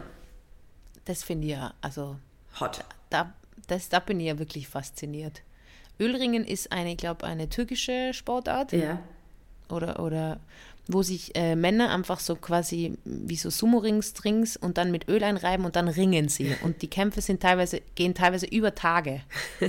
[1.05, 2.17] Das finde ich ja, also
[2.59, 2.83] hot.
[3.11, 3.33] da,
[3.67, 5.43] das, da bin ich ja wirklich fasziniert.
[5.99, 8.99] Ölringen ist eine, ich glaube, eine türkische Sportart Ja.
[9.69, 10.39] oder, oder
[10.89, 15.23] wo sich äh, Männer einfach so quasi wie so Sumo-Rings, Rings und dann mit Öl
[15.23, 16.55] einreiben und dann ringen sie.
[16.63, 19.21] Und die Kämpfe sind teilweise, gehen teilweise über Tage.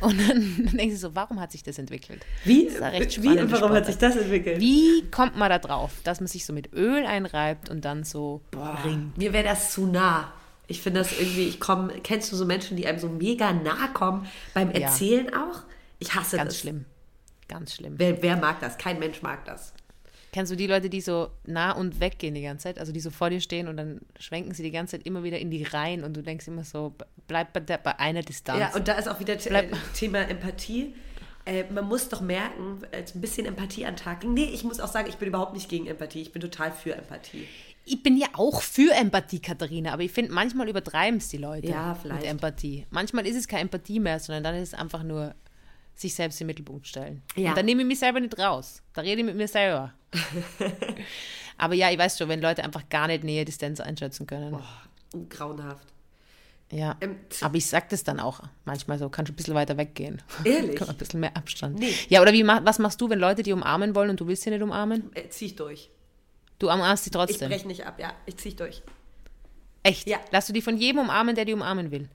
[0.00, 2.24] Und dann, dann denkst du so, warum hat sich das entwickelt?
[2.46, 4.16] Wie, Das ist recht wie warum hat sich Sportart.
[4.16, 4.58] das entwickelt?
[4.58, 8.40] Wie kommt man da drauf, dass man sich so mit Öl einreibt und dann so
[8.50, 9.18] Boah, ringt?
[9.18, 10.32] mir wäre das zu nah.
[10.68, 13.88] Ich finde das irgendwie, ich komme, kennst du so Menschen, die einem so mega nah
[13.88, 14.86] kommen beim Ja.
[14.88, 15.64] Erzählen auch?
[15.98, 16.60] Ich hasse Ganz das.
[16.60, 16.86] schlimm.
[17.48, 17.94] Ganz schlimm.
[17.98, 18.78] Wer, wer mag das?
[18.78, 19.74] Kein Mensch mag das.
[20.32, 22.78] Kennst du die Leute, die so nah und weggehen die ganze Zeit?
[22.78, 25.38] Also die so vor dir stehen und dann schwenken sie die ganze Zeit immer wieder
[25.38, 26.94] in die Reihen und du denkst immer so,
[27.26, 28.60] bleib bei, der, bei einer Distanz.
[28.60, 30.94] Ja, und da ist auch wieder The- Bleib- äh, Thema Empathie.
[31.46, 34.22] Äh, man muss doch merken, äh, ein bisschen Empathie an Tag.
[34.24, 36.20] Nee, ich muss auch sagen, ich bin überhaupt nicht gegen Empathie.
[36.22, 37.46] Ich bin total für Empathie.
[37.86, 41.66] ich bin ja auch für Empathie, Katharina, aber ich finde, manchmal übertreiben es die Leute
[41.68, 42.20] Ja, vielleicht.
[42.20, 42.86] mit Empathie.
[42.90, 45.34] Manchmal ist es keine Empathie mehr, sondern dann ist es einfach nur
[45.96, 47.22] sich selbst im Mittelpunkt stellen.
[47.36, 47.48] Ja.
[47.50, 48.82] Und dann nehme ich mich selber nicht raus.
[48.94, 49.92] Da rede ich mit mir selber.
[51.58, 54.58] aber ja, ich weiß schon, wenn Leute einfach gar nicht Nähe Distanz einschätzen können.
[55.12, 55.86] Und grauenhaft.
[56.72, 56.96] Ja.
[57.00, 60.22] Ähm, Aber ich sag das dann auch manchmal so, kannst du ein bisschen weiter weggehen.
[60.44, 60.80] Ehrlich?
[60.88, 61.78] Ein bisschen mehr Abstand.
[61.80, 61.92] Nee.
[62.08, 64.50] Ja, oder wie, was machst du, wenn Leute dich umarmen wollen und du willst sie
[64.50, 65.10] nicht umarmen?
[65.14, 65.90] Äh, zieh ich durch.
[66.60, 67.48] Du umarmst sie Ich trotzdem.
[67.48, 68.12] breche nicht ab, ja.
[68.26, 68.82] Ich zieh ich durch.
[69.82, 70.06] Echt?
[70.06, 70.18] Ja.
[70.30, 72.08] Lass du die von jedem umarmen, der die umarmen will?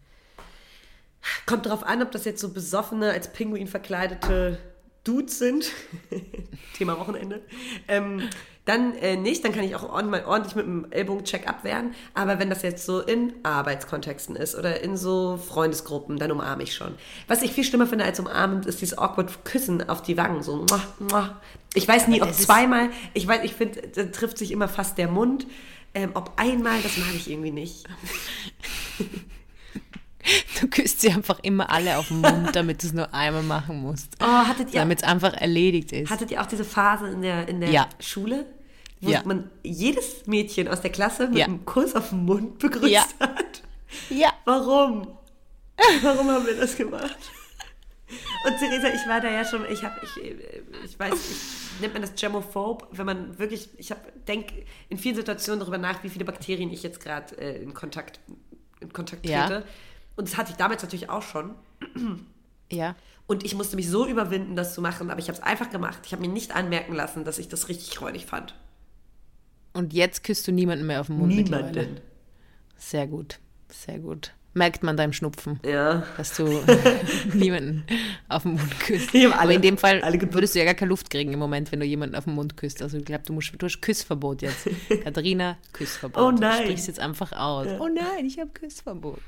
[1.45, 4.59] Kommt drauf an, ob das jetzt so besoffene, als Pinguin verkleidete
[5.05, 5.71] Dudes sind.
[6.77, 7.41] Thema Wochenende.
[7.87, 8.27] Ähm,
[8.65, 11.93] dann äh, nicht, dann kann ich auch ordentlich mit dem Ellbogencheck abwehren.
[12.15, 16.73] Aber wenn das jetzt so in Arbeitskontexten ist oder in so Freundesgruppen, dann umarme ich
[16.73, 16.95] schon.
[17.27, 20.41] Was ich viel schlimmer finde als umarmen, ist dieses awkward Küssen auf die Wangen.
[20.41, 21.41] So, muah, muah.
[21.75, 25.09] Ich weiß nie, ob zweimal, ich weiß, ich finde, da trifft sich immer fast der
[25.09, 25.45] Mund.
[25.93, 27.85] Ähm, ob einmal, das mag ich irgendwie nicht.
[30.59, 33.81] Du küsst sie einfach immer alle auf den Mund, damit du es nur einmal machen
[33.81, 34.13] musst.
[34.21, 36.09] Oh, hattet ihr, Damit es einfach erledigt ist.
[36.09, 37.89] Hattet ihr auch diese Phase in der, in der Ja.
[37.99, 38.45] Schule,
[39.01, 39.21] wo Ja.
[39.25, 41.45] man jedes Mädchen aus der Klasse mit Ja.
[41.45, 43.05] einem Kuss auf den Mund begrüßt Ja.
[43.19, 43.61] hat?
[44.09, 44.33] Ja.
[44.45, 45.07] Warum?
[46.01, 47.17] Warum haben wir das gemacht?
[48.45, 50.35] Und Theresa, ich war da ja schon, ich habe, ich, äh,
[50.85, 54.47] ich weiß, ich, nennt man das Germophobe, wenn man wirklich, ich habe, denk
[54.89, 58.19] in vielen Situationen darüber nach, wie viele Bakterien ich jetzt gerade äh, in Kontakt,
[58.79, 59.63] in Kontakt Ja.
[60.15, 61.51] Und das hatte ich damals natürlich auch schon.
[62.71, 62.95] Ja.
[63.27, 65.99] Und ich musste mich so überwinden, das zu machen, aber ich habe es einfach gemacht.
[66.05, 68.55] Ich habe mir nicht anmerken lassen, dass ich das richtig räudig fand.
[69.73, 71.33] Und jetzt küsst du niemanden mehr auf den Mund.
[71.35, 71.99] Niemanden.
[72.77, 73.39] Sehr gut.
[73.69, 74.31] Sehr gut.
[74.53, 76.03] Merkt man deinem Schnupfen, Ja.
[76.15, 76.45] dass du
[77.33, 77.83] niemanden
[78.29, 79.13] auf den Mund küsst.
[79.13, 81.39] Hab Aber alle- in dem Fall alle würdest du ja gar keine Luft kriegen im
[81.39, 82.81] Moment, wenn du jemanden auf den Mund küsst.
[82.81, 84.69] Also ich glaube, du, musst- du hast Küssverbot jetzt.
[85.03, 86.23] Katharina, Küssverbot.
[86.23, 86.59] Oh nein.
[86.59, 87.67] Du sprichst jetzt einfach aus.
[87.81, 89.19] Oh nein, ich habe Küssverbot.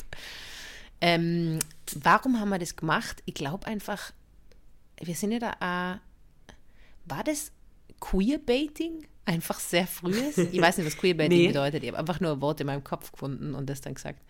[1.02, 1.60] Ähm,
[2.02, 3.22] warum haben wir das gemacht?
[3.26, 4.12] Ich glaube einfach,
[5.02, 5.93] wir sind ja da.
[5.95, 5.98] Äh,
[7.06, 7.52] war das
[8.00, 9.06] Queerbaiting?
[9.26, 10.38] Einfach sehr frühes?
[10.52, 11.48] Ich weiß nicht, was Queerbaiting Nee.
[11.48, 11.84] bedeutet.
[11.84, 14.22] Ich habe einfach nur ein Wort in meinem Kopf gefunden und das dann gesagt.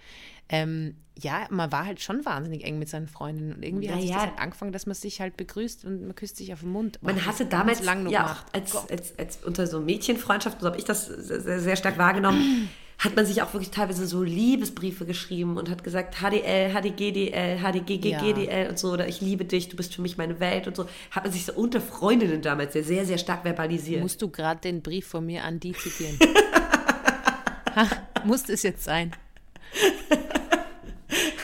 [0.49, 4.09] Ähm, ja, man war halt schon wahnsinnig eng mit seinen Freundinnen und irgendwie hat sich
[4.09, 4.21] Naja.
[4.23, 6.99] das halt angefangen, dass man sich halt begrüßt und man küsst sich auf den Mund.
[7.01, 8.45] Man Oh, hatte damals lang ja gemacht.
[8.49, 12.69] auch als, als, als unter so Mädchenfreundschaften, so habe ich das sehr, sehr stark wahrgenommen,
[12.99, 18.63] hat man sich auch wirklich teilweise so Liebesbriefe geschrieben und hat gesagt HDL, HDGDL, HDGGGDL
[18.63, 18.69] ja.
[18.69, 20.87] und so oder ich liebe dich, du bist für mich meine Welt und so.
[21.11, 24.01] Hat man sich so unter Freundinnen damals sehr, sehr, sehr stark verbalisiert.
[24.01, 26.17] Musst du gerade den Brief von mir an die zitieren?
[27.75, 27.87] ha,
[28.25, 29.11] muss es jetzt sein?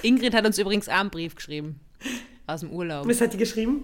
[0.02, 1.80] Ingrid hat uns übrigens auch einen Brief geschrieben
[2.48, 3.08] aus dem Urlaub.
[3.08, 3.84] Was hat die geschrieben?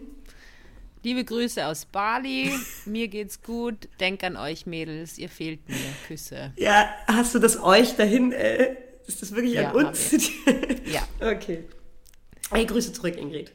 [1.01, 2.51] Liebe Grüße aus Bali.
[2.85, 3.87] Mir geht's gut.
[4.01, 5.17] Denk an euch, Mädels.
[5.17, 5.77] Ihr fehlt mir.
[6.07, 6.51] Küsse.
[6.57, 8.33] Ja, hast du das euch dahin?
[8.33, 8.75] Äh,
[9.07, 10.11] ist das wirklich ja, an uns?
[10.85, 11.01] ja.
[11.21, 11.63] Okay.
[12.51, 13.53] Hey, Grüße zurück, Ingrid.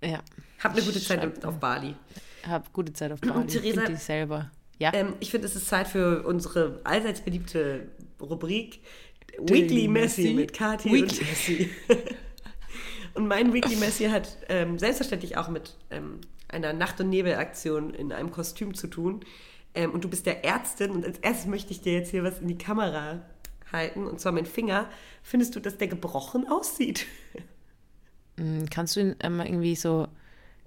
[0.00, 0.22] Ja.
[0.62, 1.96] Hab eine gute Zeit Schreibt auf Bali.
[2.46, 3.46] Hab gute Zeit auf Bali.
[3.46, 4.52] Theresa, ich selber.
[4.78, 4.92] Ja.
[4.94, 7.88] Ähm, ich finde, es ist Zeit für unsere allseits beliebte
[8.20, 8.80] Rubrik
[9.38, 11.70] Weekly Messi mit Kathi und Messi.
[13.14, 18.12] und mein Weekly Messi hat ähm, selbstverständlich auch mit ähm, einer Nacht- und Nebelaktion in
[18.12, 19.20] einem Kostüm zu tun.
[19.74, 22.40] Ähm, und du bist der Ärztin und als erstes möchte ich dir jetzt hier was
[22.40, 23.20] in die Kamera
[23.72, 24.88] halten, und zwar mein Finger.
[25.22, 27.06] Findest du, dass der gebrochen aussieht?
[28.38, 30.08] Mm, kannst du ihn einmal irgendwie so.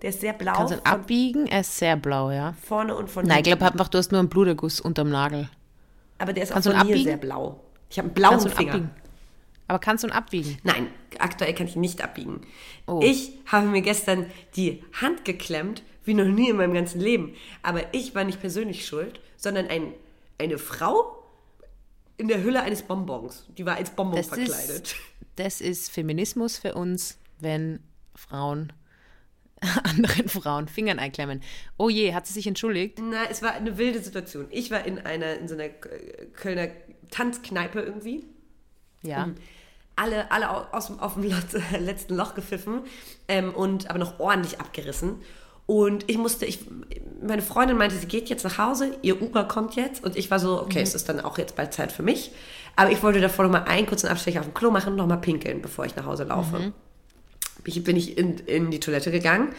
[0.02, 0.54] Der ist sehr blau.
[0.54, 1.46] Kannst du ihn abbiegen?
[1.46, 2.54] Er ist sehr blau, ja.
[2.54, 5.48] Vorne und von Nein, ich glaube einfach, du hast nur einen Bluterguss unterm Nagel.
[6.18, 7.60] Aber der ist kannst auch von hier sehr blau.
[7.92, 8.74] Ich habe einen blauen Finger.
[8.74, 8.90] Abbiegen?
[9.70, 10.58] Aber kannst du ihn abbiegen?
[10.64, 10.88] Nein,
[11.20, 12.42] aktuell kann ich ihn nicht abbiegen.
[12.88, 13.02] Oh.
[13.04, 17.36] Ich habe mir gestern die Hand geklemmt, wie noch nie in meinem ganzen Leben.
[17.62, 19.94] Aber ich war nicht persönlich schuld, sondern ein,
[20.40, 21.24] eine Frau
[22.18, 23.46] in der Hülle eines Bonbons.
[23.60, 24.88] Die war als Bonbon das verkleidet.
[24.88, 24.96] Ist,
[25.36, 27.80] das ist Feminismus für uns, wenn
[28.16, 28.74] Frauen
[29.84, 31.44] anderen Frauen Fingern einklemmen.
[31.78, 32.98] Oh je, hat sie sich entschuldigt?
[33.04, 34.48] Na, es war eine wilde Situation.
[34.50, 36.70] Ich war in einer in so einer Kölner
[37.12, 38.26] Tanzkneipe irgendwie.
[39.04, 39.28] Ja.
[39.28, 39.36] Mhm
[40.00, 41.24] alle, alle aus, auf dem
[41.80, 42.82] letzten Loch gepfiffen
[43.28, 45.18] ähm, und aber noch ordentlich abgerissen.
[45.66, 46.62] Und ich musste, ich,
[47.22, 50.04] meine Freundin meinte, sie geht jetzt nach Hause, ihr Uber kommt jetzt.
[50.04, 50.84] Und ich war so, okay, mhm.
[50.84, 52.32] es ist dann auch jetzt bald Zeit für mich.
[52.76, 55.06] Aber ich wollte davor noch mal einen kurzen Abstecher auf dem Klo machen und noch
[55.06, 56.58] mal pinkeln, bevor ich nach Hause laufe.
[56.58, 56.74] Mhm.
[57.66, 59.50] Ich, bin ich in, in die Toilette gegangen.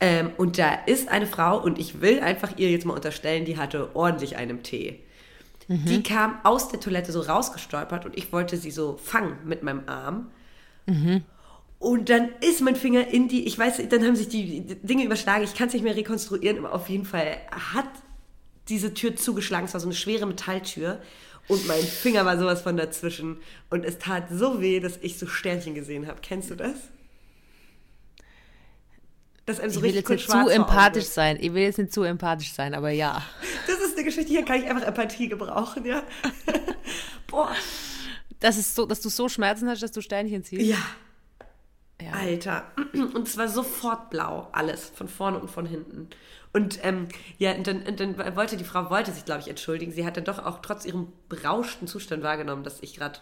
[0.00, 3.58] Ähm, und da ist eine Frau und ich will einfach ihr jetzt mal unterstellen, die
[3.58, 5.00] hatte ordentlich einen Tee.
[5.72, 5.86] Mhm.
[5.86, 9.82] Die kam aus der Toilette so rausgestolpert und ich wollte sie so fangen mit meinem
[9.86, 10.30] Arm.
[10.84, 11.22] Mhm.
[11.78, 15.42] Und dann ist mein Finger in die, ich weiß, dann haben sich die Dinge überschlagen,
[15.42, 17.38] ich kann es nicht mehr rekonstruieren, aber auf jeden Fall
[17.74, 17.88] hat
[18.68, 21.00] diese Tür zugeschlagen, es war so eine schwere Metalltür
[21.48, 23.38] und mein Finger war sowas von dazwischen
[23.70, 26.18] und es tat so weh, dass ich so Sternchen gesehen habe.
[26.22, 26.74] Kennst du das?
[29.44, 31.36] Das so ich will jetzt nicht zu empathisch sein.
[31.40, 33.22] Ich will jetzt nicht zu empathisch sein, aber ja.
[33.66, 36.02] Das eine Geschichte, hier kann ich einfach Empathie gebrauchen, ja.
[37.26, 37.54] Boah.
[38.40, 40.62] Das ist so, dass du so Schmerzen hast, dass du Sternchen ziehst.
[40.62, 40.78] Ja.
[42.00, 42.12] ja.
[42.12, 42.72] Alter.
[42.92, 46.10] Und es war sofort blau, alles, von vorne und von hinten.
[46.52, 49.90] Und ähm, ja, und dann, und dann wollte die Frau, wollte sich, glaube ich, entschuldigen.
[49.90, 53.20] Sie hat dann doch auch trotz ihrem berauschten Zustand wahrgenommen, dass ich gerade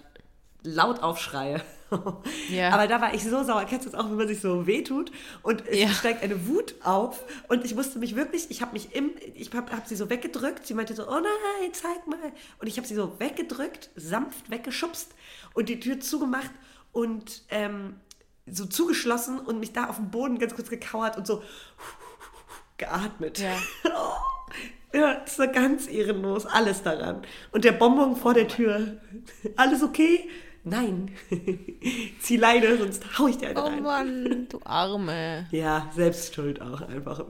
[0.62, 1.62] laut aufschreie.
[2.50, 2.70] ja.
[2.70, 3.64] Aber da war ich so sauer.
[3.64, 5.10] Kennst du das auch, wenn man sich so wehtut
[5.42, 5.88] und es ja.
[5.88, 9.72] steigt eine Wut auf und ich musste mich wirklich, ich habe mich im, ich habe
[9.72, 10.66] hab sie so weggedrückt.
[10.66, 12.18] Sie meinte so, oh nein, zeig mal.
[12.58, 15.14] Und ich habe sie so weggedrückt, sanft weggeschubst
[15.54, 16.50] und die Tür zugemacht
[16.92, 17.96] und ähm,
[18.46, 21.42] so zugeschlossen und mich da auf dem Boden ganz kurz gekauert und so
[22.78, 23.38] geatmet.
[23.38, 23.56] Ja.
[24.92, 27.22] Ja, das war ganz ehrenlos, alles daran.
[27.52, 29.00] Und der Bonbon vor der Tür.
[29.54, 30.28] Alles okay?
[30.62, 31.10] Nein.
[32.20, 33.78] Zieh Leine, sonst hau ich dir eine oh rein.
[33.78, 35.46] Oh Mann, du Arme.
[35.50, 37.24] Ja, selbst schuld auch einfach.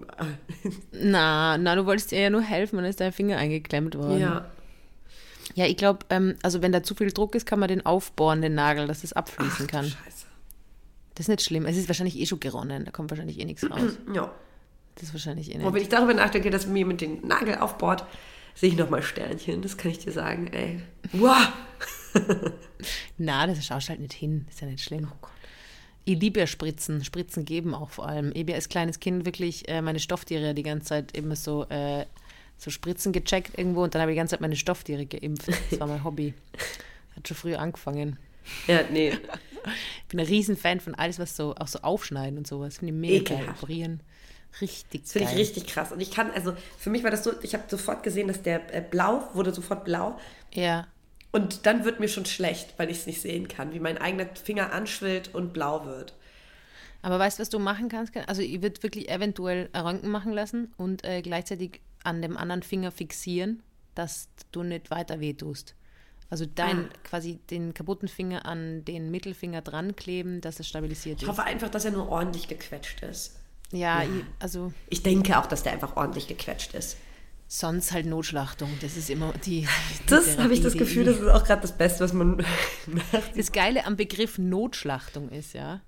[0.93, 4.20] na, na, du wolltest ihr ja nur helfen und ist dein Finger eingeklemmt worden.
[4.20, 4.51] Ja.
[5.55, 8.41] Ja, ich glaube, ähm, also wenn da zu viel Druck ist, kann man den aufbohren,
[8.41, 9.85] den Nagel, dass es abfließen Ach, kann.
[9.85, 10.26] Scheiße.
[11.14, 11.66] Das ist nicht schlimm.
[11.66, 13.99] Es ist wahrscheinlich eh schon geronnen, da kommt wahrscheinlich eh nichts raus.
[14.14, 14.33] ja.
[14.95, 15.66] Das ist wahrscheinlich eh nicht.
[15.66, 18.05] Und wenn ich darüber nachdenke, dass mir mit den Nagel aufbohrt,
[18.55, 19.62] sehe ich nochmal Sternchen.
[19.62, 20.81] Das kann ich dir sagen, ey.
[21.12, 21.49] Wow.
[23.18, 24.46] Na, das schaust halt nicht hin.
[24.48, 25.08] Ist ja nicht schlimm.
[25.11, 25.30] Oh Gott.
[26.04, 27.04] Ich liebe ja Spritzen.
[27.04, 28.32] Spritzen geben auch vor allem.
[28.34, 32.06] Ich habe als kleines Kind wirklich äh, meine Stofftiere die ganze Zeit immer so, äh,
[32.56, 35.48] so Spritzen gecheckt irgendwo und dann habe ich die ganze Zeit meine Stofftiere geimpft.
[35.70, 36.34] Das war mein Hobby.
[37.16, 38.18] Hat schon früh angefangen.
[38.66, 39.12] Ja, nee.
[39.12, 42.78] Ich bin ein Riesenfan von alles, was so auch so aufschneiden und sowas.
[42.78, 43.48] Finde ich mega geil.
[43.50, 44.00] Operieren.
[44.61, 45.92] Richtig Das finde ich richtig krass.
[45.92, 48.74] Und ich kann, also für mich war das so, ich habe sofort gesehen, dass der
[48.74, 50.18] äh, blau wurde sofort blau.
[50.52, 50.88] Ja.
[51.33, 54.26] Und dann wird mir schon schlecht, weil ich es nicht sehen kann, wie mein eigener
[54.35, 56.14] Finger anschwillt und blau wird.
[57.03, 58.14] Aber weißt du, was du machen kannst?
[58.28, 62.91] Also ich würde wirklich eventuell Röntgen machen lassen und äh, gleichzeitig an dem anderen Finger
[62.91, 63.62] fixieren,
[63.95, 65.74] dass du nicht weiter weh tust.
[66.31, 66.89] Also dein ah.
[67.05, 71.22] quasi den kaputten Finger an den Mittelfinger dran kleben, dass es stabilisiert ist.
[71.22, 73.37] Ich hoffe einfach, dass er nur ordentlich gequetscht ist.
[73.72, 74.09] Ja, ja.
[74.39, 74.72] also.
[74.89, 76.97] Ich denke auch, dass der einfach ordentlich gequetscht ist.
[77.53, 78.70] Sonst halt Notschlachtung.
[78.80, 79.62] Das ist immer die.
[79.62, 79.66] die
[80.07, 82.36] das habe ich das Gefühl, das ist auch gerade das Beste, was man
[82.86, 83.36] macht.
[83.36, 85.80] Das Geile am Begriff Notschlachtung ist ja,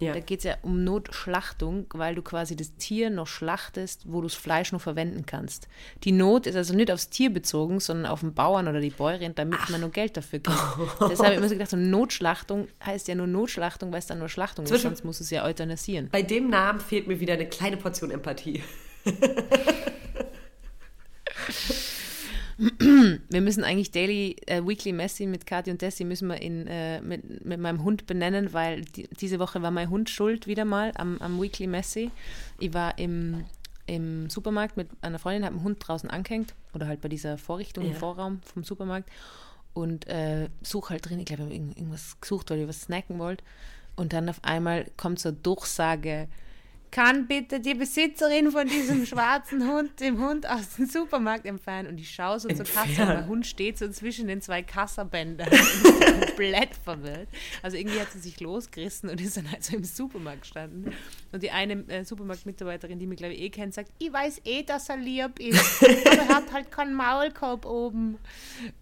[0.00, 0.12] ja.
[0.12, 4.26] Da geht es ja um Notschlachtung, weil du quasi das Tier noch schlachtest, wo du
[4.26, 5.68] das Fleisch noch verwenden kannst.
[6.02, 9.36] Die Not ist also nicht aufs Tier bezogen, sondern auf den Bauern oder die Bäuerin,
[9.36, 9.70] damit Ach.
[9.70, 10.58] man nur Geld dafür kriegt.
[11.00, 11.06] Oh.
[11.08, 14.18] Deshalb habe ich immer so gedacht, so Notschlachtung heißt ja nur Notschlachtung, weil es dann
[14.18, 16.08] nur Schlachtung Zwischen, ist, sonst muss es ja euthanasieren.
[16.10, 18.64] Bei dem Namen fehlt mir wieder eine kleine Portion Empathie.
[22.58, 27.00] wir müssen eigentlich Daily, äh, Weekly Messi mit Kati und Tessie müssen wir in, äh,
[27.00, 30.92] mit, mit meinem Hund benennen, weil die, diese Woche war mein Hund schuld wieder mal
[30.96, 32.10] am, am Weekly Messi.
[32.60, 33.44] Ich war im,
[33.86, 37.84] im Supermarkt mit einer Freundin, habe einen Hund draußen angehängt oder halt bei dieser Vorrichtung
[37.84, 37.90] ja.
[37.90, 39.10] im Vorraum vom Supermarkt
[39.72, 43.18] und äh, suche halt drin, ich glaube, ich habe irgendwas gesucht, weil ich was snacken
[43.18, 43.42] wollte.
[43.96, 46.28] Und dann auf einmal kommt so eine Durchsage,
[46.94, 51.88] kann bitte die Besitzerin von diesem schwarzen Hund dem Hund aus dem Supermarkt entfernen?
[51.88, 55.48] Und ich schaue so zur Kasse und der Hund steht so zwischen den zwei Kassabändern
[56.28, 57.26] komplett verwirrt.
[57.62, 60.92] Also irgendwie hat sie sich losgerissen und ist dann halt so im Supermarkt gestanden.
[61.32, 64.62] Und die eine äh, Supermarktmitarbeiterin, die mich glaube ich eh kennt, sagt, ich weiß eh,
[64.62, 68.18] dass er lieb ist, aber er hat halt keinen Maulkorb oben.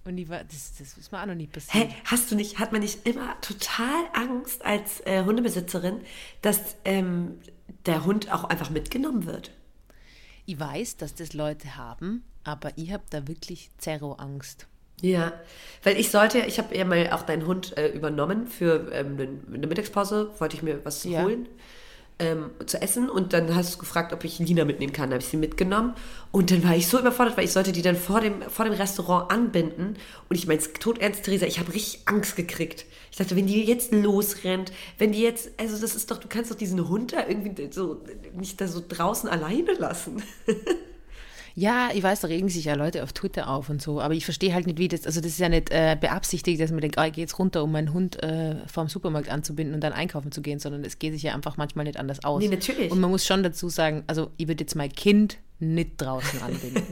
[0.05, 1.89] Und ich war, das, das ist mir auch noch nie passiert.
[1.89, 6.03] Hä, hast du nicht, hat man nicht immer total Angst als äh, Hundebesitzerin,
[6.43, 7.39] dass ähm,
[7.87, 9.53] der Hund auch einfach mitgenommen wird.
[10.47, 14.67] Ich weiß, dass das Leute haben, aber ich habe da wirklich Zero-Angst.
[15.01, 15.33] Ja,
[15.83, 19.17] weil ich sollte, ich habe ja mal auch deinen Hund äh, übernommen für ähm,
[19.53, 21.23] eine Mittagspause, wollte ich mir was ja.
[21.23, 21.49] holen
[22.19, 25.11] ähm, zu essen und dann hast du gefragt, ob ich Lina mitnehmen kann.
[25.11, 25.95] Da habe ich sie mitgenommen
[26.31, 28.75] und dann war ich so überfordert, weil ich sollte die dann vor dem, vor dem
[28.75, 29.97] Restaurant anbinden
[30.29, 32.87] und ich meine, todernst, Theresa, ich habe richtig Angst gekriegt.
[33.11, 36.51] Ich dachte, wenn die jetzt losrennt, wenn die jetzt, also das ist doch, du kannst
[36.51, 38.03] doch diesen Hund da irgendwie so
[38.35, 40.23] nicht da so draußen alleine lassen.
[41.55, 44.25] Ja, ich weiß, da regen sich ja Leute auf Twitter auf und so, aber ich
[44.25, 46.97] verstehe halt nicht, wie das, also das ist ja nicht äh, beabsichtigt, dass man denkt,
[46.99, 50.33] oh, ich gehe jetzt runter, um meinen Hund äh, vom Supermarkt anzubinden und dann einkaufen
[50.33, 52.43] zu gehen, sondern es geht sich ja einfach manchmal nicht anders aus.
[52.43, 52.91] Nee, natürlich.
[52.91, 56.83] Und man muss schon dazu sagen, also ich würde jetzt mein Kind nicht draußen anbinden.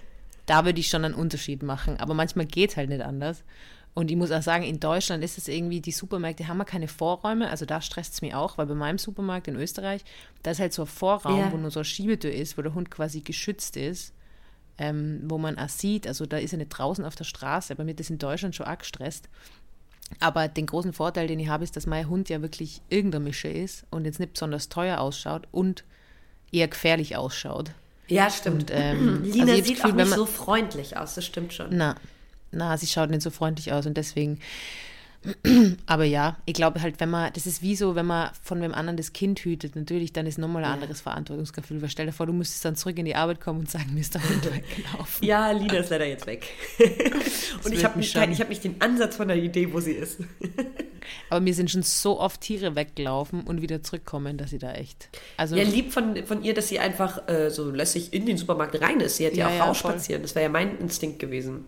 [0.46, 3.44] da würde ich schon einen Unterschied machen, aber manchmal geht es halt nicht anders.
[3.92, 6.88] Und ich muss auch sagen, in Deutschland ist es irgendwie, die Supermärkte haben ja keine
[6.88, 10.04] Vorräume, also da stresst es mich auch, weil bei meinem Supermarkt in Österreich,
[10.42, 11.52] da ist halt so ein Vorraum, ja.
[11.52, 14.14] wo nur so eine Schiebetür ist, wo der Hund quasi geschützt ist,
[14.78, 17.84] ähm, wo man auch sieht, also da ist er nicht draußen auf der Straße, bei
[17.84, 19.28] mir das in Deutschland schon auch gestresst.
[20.18, 23.48] Aber den großen Vorteil, den ich habe, ist, dass mein Hund ja wirklich irgendeine Mische
[23.48, 25.84] ist und jetzt nicht besonders teuer ausschaut und
[26.50, 27.72] eher gefährlich ausschaut.
[28.08, 28.70] Ja, stimmt.
[28.70, 31.68] Und, ähm, Lina also sieht Gefühl, auch nicht man, so freundlich aus, das stimmt schon.
[31.70, 31.94] Na,
[32.52, 34.38] na, sie schaut nicht so freundlich aus und deswegen.
[35.86, 38.72] Aber ja, ich glaube halt, wenn man, das ist wie so, wenn man von wem
[38.72, 40.74] anderen das Kind hütet, natürlich, dann ist nochmal ein ja.
[40.74, 41.82] anderes Verantwortungsgefühl.
[41.82, 44.00] Weil stell dir vor, du müsstest dann zurück in die Arbeit kommen und sagen, mir
[44.00, 45.26] ist der Hund weggelaufen.
[45.26, 46.46] Ja, Lina ist leider jetzt weg.
[47.64, 50.20] und ich habe nicht, hab nicht den Ansatz von der Idee, wo sie ist.
[51.28, 55.08] Aber mir sind schon so oft Tiere weggelaufen und wieder zurückkommen, dass sie da echt.
[55.36, 58.80] Also ja, lieb von, von ihr, dass sie einfach äh, so lässig in den Supermarkt
[58.80, 59.16] rein ist.
[59.16, 60.22] Sie hätte ja, ja auch ja, rausspazieren.
[60.22, 61.64] Das wäre ja mein Instinkt gewesen.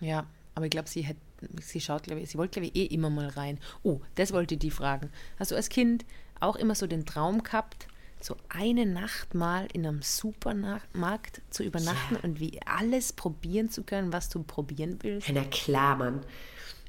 [0.00, 1.16] Ja, aber ich glaube, sie hat,
[1.60, 3.58] sie schaut, glaube ich, sie wollte, glaube ich, eh immer mal rein.
[3.82, 5.10] Oh, das wollte die fragen.
[5.38, 6.04] Hast du als Kind
[6.40, 7.86] auch immer so den Traum gehabt,
[8.20, 12.20] so eine Nacht mal in einem Supermarkt zu übernachten ja.
[12.22, 15.28] und wie alles probieren zu können, was du probieren willst?
[15.28, 16.20] Ja, na klar, Mann.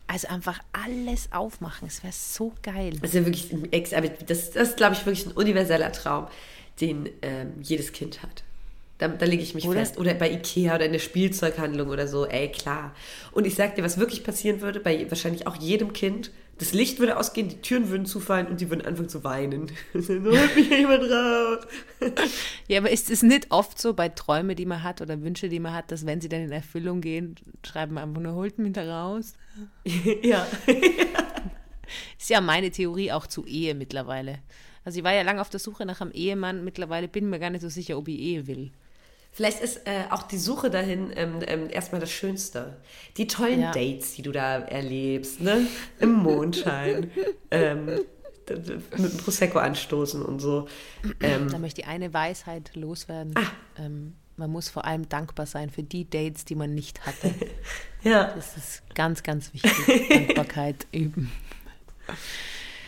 [0.07, 2.97] Also einfach alles aufmachen, es wäre so geil.
[2.99, 6.27] Das ist ja wirklich, das, das ist, glaube ich, wirklich ein universeller Traum,
[6.81, 8.43] den ähm, jedes Kind hat.
[9.01, 9.79] Da, da lege ich mich oder?
[9.79, 9.97] fest.
[9.97, 12.27] Oder bei Ikea oder in der Spielzeughandlung oder so.
[12.27, 12.93] Ey, klar.
[13.31, 16.29] Und ich sag dir, was wirklich passieren würde, bei wahrscheinlich auch jedem Kind,
[16.59, 19.71] das Licht würde ausgehen, die Türen würden zufallen und die würden anfangen zu weinen.
[19.95, 21.65] Holt mich jemand raus.
[22.67, 25.59] ja, aber ist es nicht oft so bei Träumen, die man hat oder Wünsche, die
[25.59, 27.33] man hat, dass wenn sie dann in Erfüllung gehen,
[27.65, 29.33] schreiben wir einfach nur, holt mich da raus?
[30.21, 30.45] ja.
[32.19, 34.37] ist ja meine Theorie auch zu Ehe mittlerweile.
[34.85, 37.39] Also ich war ja lange auf der Suche nach einem Ehemann, mittlerweile bin ich mir
[37.39, 38.71] gar nicht so sicher, ob ich Ehe will.
[39.33, 42.77] Vielleicht ist äh, auch die Suche dahin ähm, ähm, erstmal das Schönste.
[43.15, 43.71] Die tollen ja.
[43.71, 45.65] Dates, die du da erlebst, ne?
[45.99, 47.11] Im Mondschein.
[47.51, 48.01] ähm,
[48.49, 50.67] mit dem Prosecco anstoßen und so.
[51.21, 53.33] Ähm, da möchte ich eine Weisheit loswerden.
[53.37, 53.43] Ah.
[53.77, 57.33] Ähm, man muss vor allem dankbar sein für die Dates, die man nicht hatte.
[58.03, 58.33] ja.
[58.33, 60.09] Das ist ganz, ganz wichtig.
[60.09, 61.31] Dankbarkeit üben.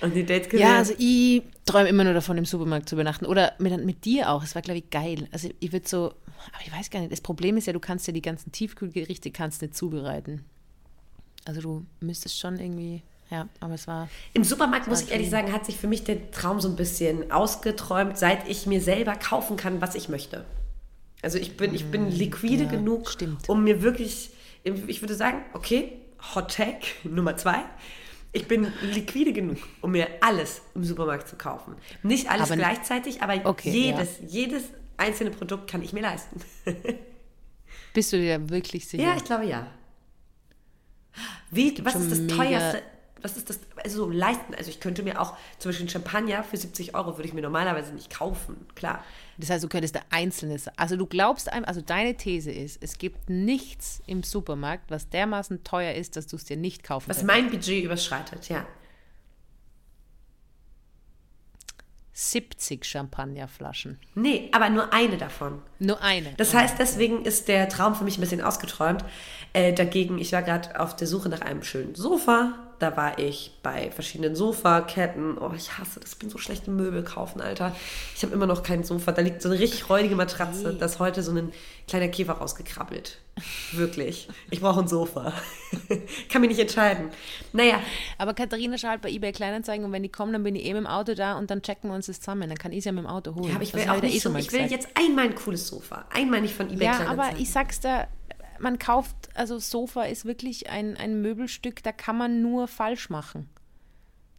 [0.01, 3.25] Und die Dates Ja, also ich träume immer nur davon, im Supermarkt zu übernachten.
[3.25, 4.43] Oder mit, mit dir auch.
[4.43, 5.27] Es war, glaube ich, geil.
[5.31, 6.13] Also ich würde so,
[6.53, 7.11] aber ich weiß gar nicht.
[7.11, 10.43] Das Problem ist ja, du kannst ja die ganzen Tiefkühlgerichte kannst nicht zubereiten.
[11.45, 14.09] Also du müsstest schon irgendwie, ja, aber es war.
[14.33, 17.31] Im Supermarkt, muss ich ehrlich sagen, hat sich für mich der Traum so ein bisschen
[17.31, 20.45] ausgeträumt, seit ich mir selber kaufen kann, was ich möchte.
[21.21, 23.47] Also ich bin, ich bin liquide ja, genug, stimmt.
[23.49, 24.31] um mir wirklich,
[24.63, 25.93] ich würde sagen, okay,
[26.35, 27.63] Hot Tag Nummer zwei.
[28.35, 31.75] Ich bin liquide genug, um mir alles im Supermarkt zu kaufen.
[32.01, 34.63] Nicht alles Aber- gleichzeitig, aber Okay, jedes, jedes
[35.03, 36.41] einzelne Produkt kann ich mir leisten.
[37.93, 39.03] Bist du dir wirklich sicher?
[39.03, 39.67] Ja, ich glaube ja.
[41.51, 42.81] Wie, was ist das teuerste?
[43.21, 43.59] Was ist das?
[43.83, 44.53] Also so leisten.
[44.55, 47.93] Also ich könnte mir auch zum Beispiel Champagner für 70 Euro würde ich mir normalerweise
[47.93, 48.65] nicht kaufen.
[48.75, 49.03] Klar.
[49.37, 50.67] Das heißt, du könntest da Einzelnes.
[50.75, 55.63] Also du glaubst einfach, also deine These ist, es gibt nichts im Supermarkt, was dermaßen
[55.63, 57.27] teuer ist, dass du es dir nicht kaufen Was kannst.
[57.27, 58.65] mein Budget überschreitet, ja.
[62.13, 63.99] 70 Champagnerflaschen.
[64.13, 65.61] Nee, aber nur eine davon.
[65.79, 66.33] Nur eine.
[66.37, 69.03] Das heißt, deswegen ist der Traum für mich ein bisschen ausgeträumt.
[69.53, 72.53] Äh, dagegen, ich war gerade auf der Suche nach einem schönen Sofa.
[72.83, 75.37] Da war ich bei verschiedenen Sofaketten.
[75.37, 76.11] Oh, ich hasse das.
[76.11, 77.73] Ich bin so schlecht im Möbel kaufen, Alter.
[78.13, 79.13] Ich habe immer noch kein Sofa.
[79.13, 80.73] Da liegt so eine richtig räudige Matratze.
[80.73, 81.53] Da ist heute so ein
[81.87, 83.19] kleiner Käfer rausgekrabbelt.
[83.71, 84.27] Wirklich.
[84.51, 85.31] Ich brauche ein Sofa.
[86.29, 87.09] Kann mich nicht entscheiden.
[87.53, 87.79] Naja,
[88.17, 90.81] Aber Katharina schaut bei eBay Kleinanzeigen und wenn die kommen, dann bin ich eh mit
[90.83, 92.49] dem Auto da und dann checken wir uns das zusammen.
[92.49, 93.47] Dann kann ich es ja mit dem Auto holen.
[93.47, 96.03] ja, aber ich will auch nicht so, mal ich will jetzt einmal ein cooles Sofa.
[96.13, 97.19] Einmal nicht von eBay Ja, Kleinanzeigen.
[97.31, 98.07] aber ich sag's dir,
[98.59, 103.49] man kauft, also Sofa ist wirklich ein, ein Möbelstück, da kann man nur falsch machen.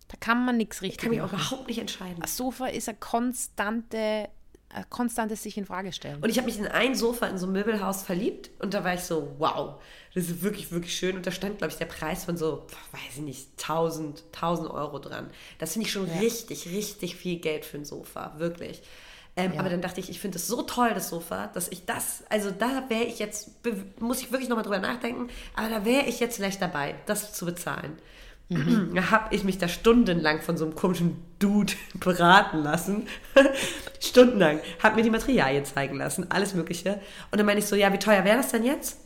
[0.08, 1.46] Da kann man nichts richtig kann mich auch machen.
[1.46, 2.22] überhaupt nicht entscheiden.
[2.22, 4.28] Ein Sofa ist eine konstante,
[4.68, 6.22] ein konstantes sich in Frage stellen.
[6.22, 8.94] Und ich habe mich in ein Sofa in so einem Möbelhaus verliebt und da war
[8.94, 9.80] ich so, wow,
[10.14, 11.16] das ist wirklich, wirklich schön.
[11.16, 14.98] Und da stand, glaube ich, der Preis von so, weiß ich nicht, 1000, 1000 Euro
[14.98, 15.30] dran.
[15.58, 18.82] Das finde ich schon richtig, richtig viel Geld für ein Sofa, wirklich.
[19.36, 19.60] Ähm, Ja.
[19.60, 22.50] Aber dann dachte ich, ich finde es so toll, das Sofa, dass ich das, also
[22.50, 23.50] da wäre ich jetzt,
[24.00, 27.44] muss ich wirklich nochmal drüber nachdenken, aber da wäre ich jetzt vielleicht dabei, das zu
[27.44, 27.98] bezahlen.
[28.94, 33.08] Da habe ich mich da stundenlang von so einem komischen Dude beraten lassen.
[34.00, 34.60] stundenlang.
[34.82, 37.00] Habe mir die Materialien zeigen lassen, alles Mögliche.
[37.30, 38.98] Und dann meine ich so, ja, wie teuer wäre das denn jetzt?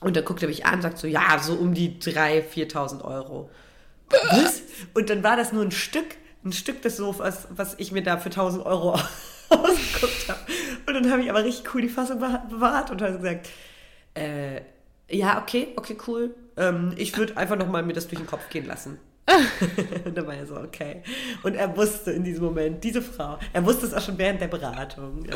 [0.00, 3.04] Und dann guckt er mich an und sagt so, ja, so um die 3.000, 4.000
[3.04, 3.50] Euro.
[4.30, 4.62] Was?
[4.94, 8.16] Und dann war das nur ein Stück, ein Stück des Sofas, was ich mir da
[8.16, 8.98] für 1.000 Euro
[9.50, 10.40] ausgeguckt habe.
[10.86, 13.48] Und dann habe ich aber richtig cool die Fassung bewahrt und habe gesagt,
[14.14, 14.60] äh,
[15.10, 16.34] ja, okay, okay, cool.
[16.56, 18.98] Ähm, ich würde einfach nochmal mir das durch den Kopf gehen lassen.
[20.04, 21.02] und dann war er so, okay.
[21.42, 24.48] Und er wusste in diesem Moment, diese Frau, er wusste es auch schon während der
[24.48, 25.24] Beratung.
[25.24, 25.34] Ja.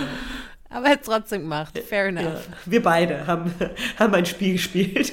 [0.70, 1.78] Aber er hat es trotzdem gemacht.
[1.78, 2.24] Fair enough.
[2.24, 3.52] Ja, wir beide haben,
[3.98, 5.12] haben ein Spiel gespielt.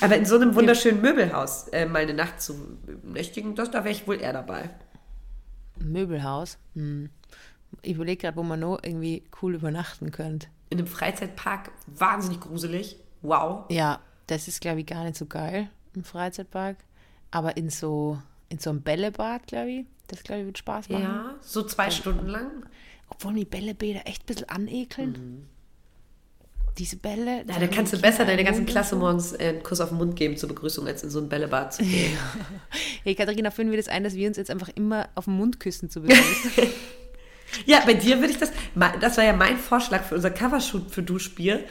[0.00, 3.94] Aber in so einem wunderschönen Möbelhaus äh, mal eine Nacht zu nächtigen, das, da wäre
[3.94, 4.68] ich wohl eher dabei.
[5.78, 6.58] Möbelhaus.
[6.74, 7.10] Hm.
[7.82, 10.48] Ich überlege gerade, wo man noch irgendwie cool übernachten könnte.
[10.70, 12.96] In einem Freizeitpark, wahnsinnig gruselig.
[13.22, 13.64] Wow.
[13.70, 16.76] Ja, das ist, glaube ich, gar nicht so geil im Freizeitpark.
[17.30, 18.18] Aber in so,
[18.48, 21.02] in so einem Bällebad, glaube ich, das, glaube ich, wird Spaß machen.
[21.02, 22.66] Ja, so zwei Stunden lang.
[23.08, 25.48] Obwohl mich Bällebäder echt ein bisschen anekeln.
[26.78, 27.44] Diese Bälle.
[27.46, 30.16] Ja, da kannst du besser deiner ganzen Klasse morgens äh, einen Kuss auf den Mund
[30.16, 32.16] geben zur Begrüßung, als in so ein Bällebad zu gehen.
[33.04, 35.60] Hey, Katharina, führen wir das ein, dass wir uns jetzt einfach immer auf den Mund
[35.60, 36.52] küssen zu begrüßen?
[37.66, 38.52] ja, bei dir würde ich das,
[39.00, 41.64] das war ja mein Vorschlag für unser Covershoot für Duschbier,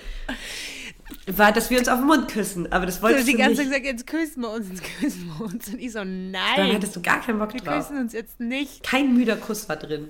[1.28, 2.72] war, dass wir uns auf den Mund küssen.
[2.72, 3.84] Aber das Du wolltest hast die du ganze Zeit nicht.
[3.84, 5.68] gesagt, jetzt küssen wir uns, jetzt küssen wir uns.
[5.68, 7.78] Und ich so, Dann nein, hattest du gar keinen Bock wir drauf.
[7.88, 8.84] küssen uns jetzt nicht.
[8.84, 10.10] Kein müder Kuss war drin.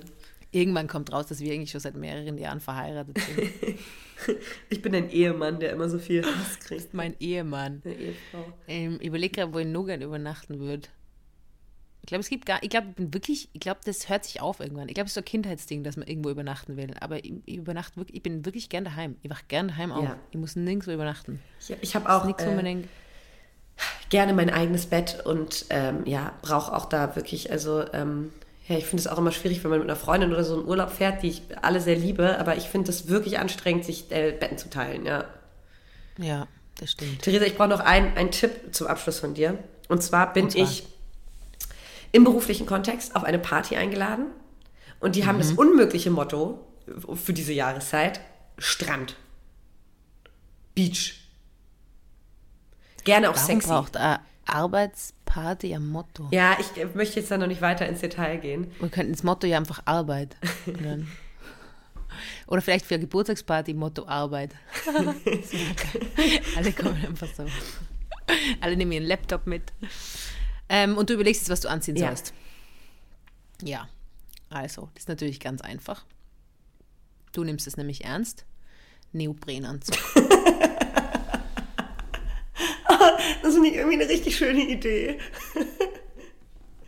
[0.50, 3.50] Irgendwann kommt raus, dass wir eigentlich schon seit mehreren Jahren verheiratet sind.
[4.70, 6.94] Ich bin ein Ehemann, der immer so viel Hass kriegt.
[6.94, 7.82] mein Ehemann.
[7.84, 8.52] Eine Ehefrau.
[8.68, 10.88] Ähm, ich überlege gerade, wo ich noch gerne übernachten würde.
[12.04, 14.42] Ich glaube, es gibt gar, ich glaube, ich bin wirklich, ich glaube, das hört sich
[14.42, 14.88] auf irgendwann.
[14.88, 16.92] Ich glaube, es ist so ein Kindheitsding, dass man irgendwo übernachten will.
[17.00, 19.16] Aber ich, ich übernachte wirklich, ich bin wirklich gern daheim.
[19.22, 20.04] Ich wache gern daheim auf.
[20.04, 20.18] Ja.
[20.30, 21.40] Ich muss nirgendwo übernachten.
[21.60, 22.90] Ich, ich habe auch nichts, äh, denkt,
[24.10, 28.32] gerne mein eigenes Bett und ähm, ja, brauche auch da wirklich, also ähm,
[28.68, 30.66] ja, ich finde es auch immer schwierig, wenn man mit einer Freundin oder so in
[30.66, 34.32] Urlaub fährt, die ich alle sehr liebe, aber ich finde es wirklich anstrengend, sich äh,
[34.38, 35.24] Betten zu teilen, ja.
[36.18, 36.48] ja,
[36.78, 37.22] das stimmt.
[37.22, 39.56] Theresa, ich brauche noch einen, einen Tipp zum Abschluss von dir.
[39.88, 40.64] Und zwar bin Und zwar?
[40.64, 40.84] ich
[42.14, 44.26] im beruflichen Kontext auf eine Party eingeladen
[45.00, 45.40] und die haben Mhm.
[45.40, 46.64] das unmögliche Motto
[47.14, 48.20] für diese Jahreszeit:
[48.58, 49.16] Strand.
[50.74, 51.20] Beach.
[53.04, 53.68] Gerne auch Warum sexy.
[53.68, 56.28] braucht eine Arbeitsparty ein Motto?
[56.30, 58.70] Ja, ich äh, möchte jetzt da noch nicht weiter ins Detail gehen.
[58.80, 60.36] Wir könnten das Motto ja einfach Arbeit.
[60.66, 61.10] nennen.
[62.46, 64.50] Oder vielleicht für eine Geburtstagsparty Motto Arbeit.
[66.56, 67.44] Alle kommen einfach so.
[68.60, 69.72] Alle nehmen ihren Laptop mit.
[70.68, 72.08] Ähm, und du überlegst jetzt, was du anziehen Ja.
[72.08, 72.32] sollst.
[73.62, 73.88] Ja,
[74.50, 76.04] also, das ist natürlich ganz einfach.
[77.32, 78.44] Du nimmst es nämlich ernst.
[79.12, 79.96] Neoprenanzug.
[83.42, 85.18] Das finde ich irgendwie eine richtig schöne Idee.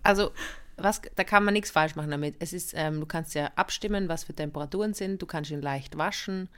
[0.02, 0.30] Also,
[0.76, 2.36] was, da kann man nichts falsch machen damit.
[2.38, 5.20] Es ist, ähm, du kannst ja abstimmen, was für Temperaturen sind.
[5.20, 6.48] Du kannst ihn leicht waschen.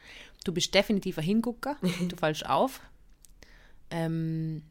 [0.45, 1.77] Du bist definitiv ein Hingucker.
[2.09, 2.81] du fallst auf.
[3.91, 4.63] Ähm,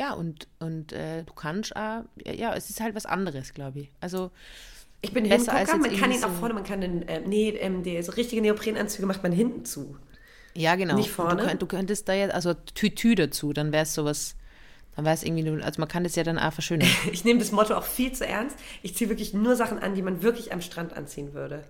[0.00, 3.90] ja, und, und äh, du kannst auch, ja, es ist halt was anderes, glaube ich.
[4.00, 4.30] Also,
[5.00, 7.82] ich bin besser als man kann ihn auch vorne, man kann den, äh, nee, ähm,
[7.82, 9.96] die so richtige Neoprenanzüge macht man hinten zu.
[10.54, 10.94] Ja, genau.
[10.94, 11.46] Nicht vorne.
[11.48, 14.34] Du, du könntest da jetzt, also Tütü dazu, dann wäre es sowas,
[14.96, 16.88] dann wäre es irgendwie, also man kann das ja dann auch verschönern.
[17.12, 18.56] ich nehme das Motto auch viel zu ernst.
[18.82, 21.64] Ich ziehe wirklich nur Sachen an, die man wirklich am Strand anziehen würde.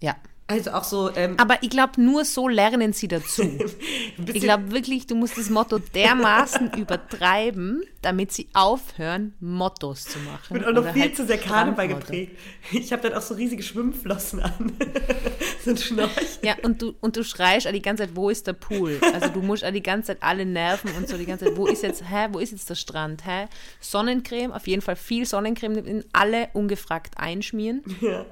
[0.00, 0.16] Ja,
[0.46, 1.10] also auch so.
[1.16, 3.42] Ähm, Aber ich glaube, nur so lernen sie dazu.
[4.26, 10.42] ich glaube wirklich, du musst das Motto dermaßen übertreiben, damit sie aufhören, Mottos zu machen.
[10.44, 12.36] Ich bin auch noch viel halt zu sehr Karneval geprägt.
[12.72, 14.72] Ich habe dann auch so riesige Schwimmflossen an.
[15.64, 16.10] so ein Schnorch.
[16.42, 19.00] Ja, und du, und du schreist die ganze Zeit, wo ist der Pool?
[19.14, 21.82] Also du musst die ganze Zeit alle nerven und so die ganze Zeit, wo ist
[21.82, 23.24] jetzt, hä, wo ist jetzt der Strand?
[23.24, 23.46] Hä?
[23.80, 27.82] Sonnencreme, auf jeden Fall viel Sonnencreme, in alle ungefragt einschmieren.
[28.02, 28.26] Ja.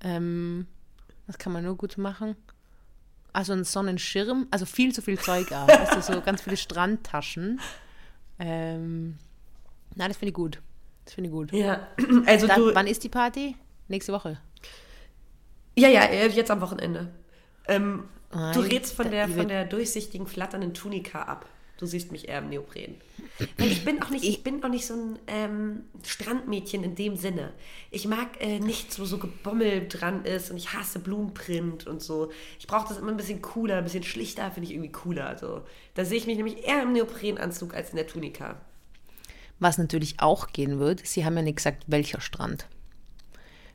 [0.00, 0.66] Ähm,
[1.28, 2.34] das kann man nur gut machen.
[3.32, 5.68] Also ein Sonnenschirm, also viel zu viel Zeug auch.
[5.68, 7.60] also so ganz viele Strandtaschen.
[8.40, 9.18] Ähm,
[9.94, 10.60] nein, das finde ich gut.
[11.04, 11.52] Das finde ich gut.
[11.52, 11.86] Ja,
[12.26, 13.54] also Dann, du, wann ist die Party?
[13.88, 14.40] Nächste Woche.
[15.76, 17.08] Ja, ja, äh, jetzt am Wochenende.
[17.68, 21.46] Ähm, du redst von der, von der durchsichtigen, flatternden Tunika ab.
[21.78, 22.96] Du siehst mich eher im Neopren.
[23.56, 27.16] Weil ich bin auch nicht, ich bin auch nicht so ein ähm, Strandmädchen in dem
[27.16, 27.52] Sinne.
[27.92, 32.32] Ich mag äh, nichts, wo so Gebommel dran ist und ich hasse Blumenprint und so.
[32.58, 35.28] Ich brauche das immer ein bisschen cooler, ein bisschen schlichter, finde ich irgendwie cooler.
[35.28, 35.62] Also,
[35.94, 38.60] da sehe ich mich nämlich eher im Neoprenanzug als in der Tunika.
[39.60, 42.66] Was natürlich auch gehen wird, sie haben ja nicht gesagt, welcher Strand.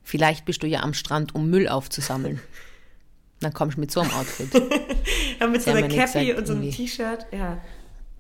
[0.04, 2.42] Vielleicht bist du ja am Strand, um Müll aufzusammeln.
[3.40, 4.54] Dann kommst du mit so einem Outfit.
[5.40, 7.62] ja, mit so einer Cappy und so einem T-Shirt, ja.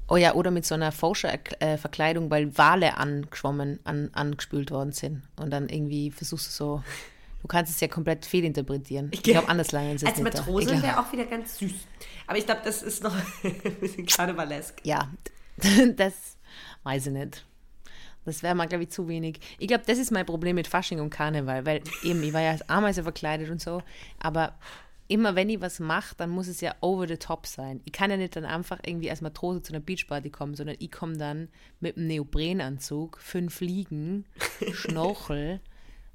[0.07, 5.23] Oh ja, oder mit so einer Forscher-Verkleidung, weil Wale angeschwommen, an, angespült worden sind.
[5.37, 6.83] Und dann irgendwie versuchst du so,
[7.41, 9.09] du kannst es ja komplett fehlinterpretieren.
[9.13, 11.73] Ich, glaube, anders lange Als Matrose wäre auch wieder ganz süß.
[12.27, 14.81] Aber ich glaube, das ist noch ein bisschen karnevalesk.
[14.83, 15.09] Ja,
[15.95, 16.37] das
[16.83, 17.45] weiß ich nicht.
[18.25, 19.39] Das wäre mal, glaube ich, zu wenig.
[19.59, 22.51] Ich glaube, das ist mein Problem mit Fasching und Karneval, weil eben, ich war ja
[22.51, 23.83] als Ameise verkleidet und so,
[24.19, 24.53] aber
[25.07, 27.81] immer wenn ich was mache, dann muss es ja over the top sein.
[27.85, 30.91] Ich kann ja nicht dann einfach irgendwie als Matrose zu einer Beachparty kommen, sondern ich
[30.91, 31.49] komme dann
[31.79, 34.25] mit einem Neoprenanzug, fünf Fliegen,
[34.73, 35.59] Schnorchel,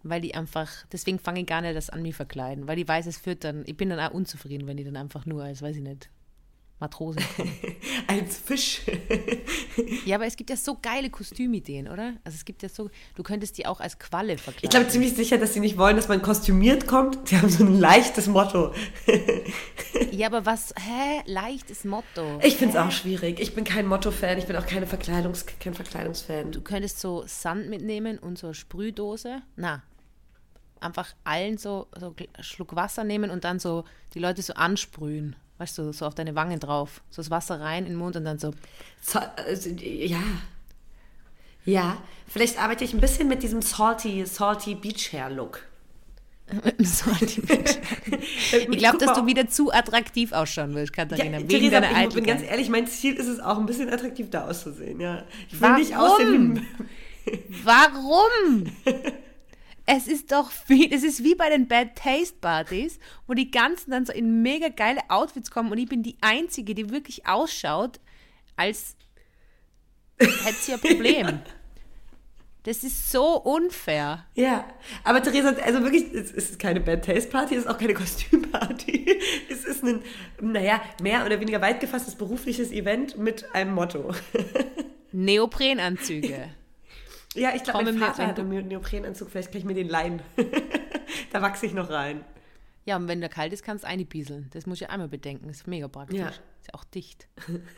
[0.03, 3.07] weil die einfach, deswegen fange ich gar nicht das an, mich verkleiden, weil ich weiß,
[3.07, 5.77] es führt dann, ich bin dann auch unzufrieden, wenn ich dann einfach nur als, weiß
[5.77, 6.11] ich nicht,
[6.81, 7.23] Matrosen.
[8.07, 8.83] Als Fisch.
[10.05, 12.15] ja, aber es gibt ja so geile Kostümideen, oder?
[12.25, 14.65] Also es gibt ja so, du könntest die auch als Qualle verkleiden.
[14.65, 17.31] Ich glaube ziemlich sicher, dass sie nicht wollen, dass man kostümiert kommt.
[17.31, 18.73] Die haben so ein leichtes Motto.
[20.13, 21.23] ja, aber was, hä?
[21.27, 22.39] Leichtes Motto.
[22.43, 23.41] Ich finde es auch schwierig.
[23.41, 26.53] Ich bin kein Motto-Fan, ich bin auch keine Verkleidungs kein Verkleidungsfan.
[26.53, 29.43] Du könntest so Sand mitnehmen und so Sprühdose.
[29.57, 29.83] Na,
[30.81, 35.37] einfach allen so, so einen Schluck Wasser nehmen und dann so die Leute so ansprühen
[35.59, 37.03] weißt du, so auf deine Wangen drauf.
[37.11, 38.53] So das Wasser rein in den Mund und dann so.
[39.01, 40.23] so also, ja.
[41.65, 45.65] Ja, vielleicht arbeite ich ein bisschen mit diesem salty, salty Beach Hair Look.
[46.79, 47.79] Salty Beach
[48.51, 51.41] Ich glaube, dass du wieder zu attraktiv ausschauen willst, Katharina.
[51.41, 54.31] Ja, wegen Theresa, ich bin ganz ehrlich, mein Ziel ist es auch, ein bisschen attraktiv
[54.31, 54.99] da auszusehen.
[54.99, 55.25] Ja.
[55.49, 55.77] Ich will Warum?
[55.77, 56.67] nicht aussehen
[57.65, 58.65] Warum?
[59.91, 63.91] Es ist doch wie, es ist wie bei den Bad Taste Partys, wo die ganzen
[63.91, 67.99] dann so in mega geile Outfits kommen und ich bin die Einzige, die wirklich ausschaut,
[68.55, 68.97] als
[70.19, 71.41] hätte sie ein Problem.
[72.65, 74.27] Das ist so unfair.
[74.35, 74.69] Ja,
[75.05, 79.07] aber Theresa, also wirklich, es ist keine Bad Taste Party, es ist auch keine Kostümparty.
[79.51, 80.03] Es ist ein,
[80.41, 84.15] naja, mehr oder weniger weit gefasstes berufliches Event mit einem Motto.
[85.13, 86.51] Neoprenanzüge.
[87.39, 90.23] Ja, ich glaube, mein Vater hat einen Neoprenanzug, vielleicht kann ich mir den leihen.
[91.33, 92.25] da wachse ich noch rein.
[92.85, 94.49] Ja, und wenn der kalt ist, kannst du einbieseln.
[94.53, 95.47] Das muss ich einmal bedenken.
[95.47, 96.21] Das ist mega praktisch.
[96.21, 96.29] Ja.
[96.29, 97.29] Ist ja auch dicht.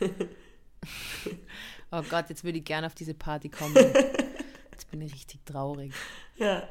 [1.91, 3.75] oh Gott, jetzt würde ich gerne auf diese Party kommen.
[4.71, 5.91] Jetzt bin ich richtig traurig.
[6.37, 6.63] Ja.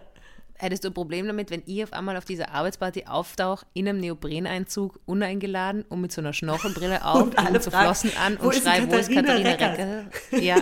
[0.54, 4.00] Hättest du ein Problem damit, wenn ich auf einmal auf dieser Arbeitsparty auftauche, in einem
[4.00, 8.90] Neopreneinzug, uneingeladen und mit so einer Schnorchelbrille auf und, und so Flossen an und schreibe,
[8.90, 10.10] wo ist Katharina Recker?
[10.38, 10.56] Ja.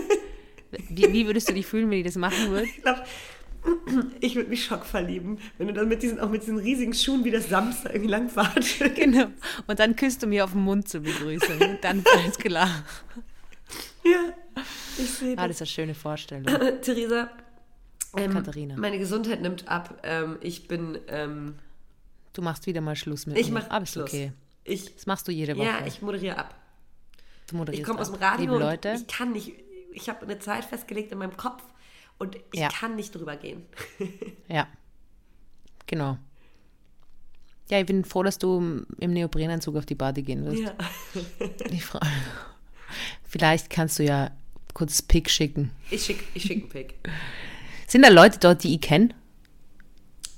[0.89, 2.67] Wie, wie würdest du dich fühlen, wenn die das machen würde?
[2.67, 3.03] Ich glaube,
[4.21, 7.25] ich würde mich schock verlieben, wenn du dann mit diesen, auch mit diesen riesigen Schuhen
[7.25, 8.65] wie das Samstag irgendwie langfahrt.
[8.95, 9.27] Genau.
[9.67, 11.61] Und dann küsst du mir auf den Mund zur Begrüßung.
[11.61, 12.85] Und dann ist klar.
[14.05, 14.35] Ja,
[14.99, 15.45] ich sehe das.
[15.45, 16.47] Ah, das ist eine schöne Vorstellung.
[16.83, 17.31] Theresa,
[18.17, 18.77] ähm, Katharina.
[18.77, 20.01] Meine Gesundheit nimmt ab.
[20.03, 20.99] Ähm, ich bin.
[21.09, 21.57] Ähm,
[22.33, 23.61] du machst wieder mal Schluss mit ich mir.
[23.61, 24.09] Ich mache Schluss.
[24.09, 24.33] okay.
[24.65, 25.67] Ich, das machst du jede Woche.
[25.67, 26.55] Ja, ich moderiere ab.
[27.49, 28.41] Du moderierst ich komme aus dem Radio.
[28.41, 28.95] Liebe Leute.
[28.97, 29.53] ich kann nicht
[29.99, 31.63] ich habe eine Zeit festgelegt in meinem Kopf
[32.19, 32.69] Und ich ja.
[32.69, 33.67] kann nicht drüber gehen.
[34.49, 34.67] ja.
[35.87, 36.19] Genau.
[37.71, 40.63] Ja, ich bin froh, dass du im Neoprenanzug auf die Party gehen wirst.
[40.63, 40.75] Ja.
[41.71, 42.07] Ich frage.
[43.25, 44.31] Vielleicht kannst du ja
[44.73, 45.71] kurz Pick schicken.
[45.91, 46.95] Ich schicke ich schick einen Pick.
[47.87, 49.11] Sind da Leute dort, die ich kenne?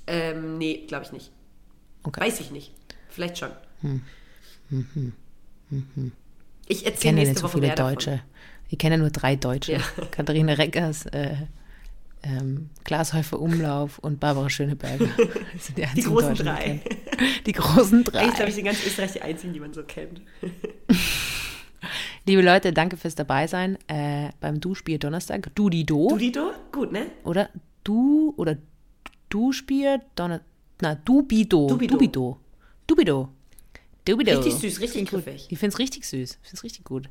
[0.07, 1.31] Ähm, nee, glaube ich nicht.
[2.03, 2.19] Okay.
[2.19, 2.73] Weiß ich nicht.
[3.09, 3.51] Vielleicht schon.
[3.81, 4.01] Hm.
[4.69, 6.11] Hm, hm.
[6.67, 8.11] Ich erzähle nächste nicht so Woche viele Deutsche.
[8.11, 8.25] Davon.
[8.71, 9.73] Ich kenne nur drei Deutsche.
[9.73, 9.79] Ja.
[10.11, 11.35] Katharina Reckers, äh,
[12.23, 15.07] ähm, Glashäufer Umlauf und Barbara Schöneberger.
[15.75, 16.79] Die, die, großen drei.
[17.45, 18.19] Die großen drei.
[18.19, 20.21] Eigentlich, glaube ich, in ganz Österreich die einzigen, die man so kennt.
[22.25, 25.53] Liebe Leute, danke fürs Dabeisein äh, beim Du-Spiel Donnerstag.
[25.53, 26.09] Du-di-do.
[26.09, 26.51] Du-di-do?
[26.71, 27.07] Gut, ne?
[27.25, 27.49] Oder
[27.83, 28.55] Du oder
[29.27, 30.47] Du-Spiel Donnerstag.
[30.81, 31.67] Na, Du-bido.
[31.67, 32.39] Du-bido.
[32.87, 33.29] Du-bido.
[34.05, 34.39] Du-bido.
[34.39, 35.47] Richtig süß, richtig griffig.
[35.49, 36.31] Ich finde es richtig süß.
[36.31, 37.09] Ich finde es richtig gut.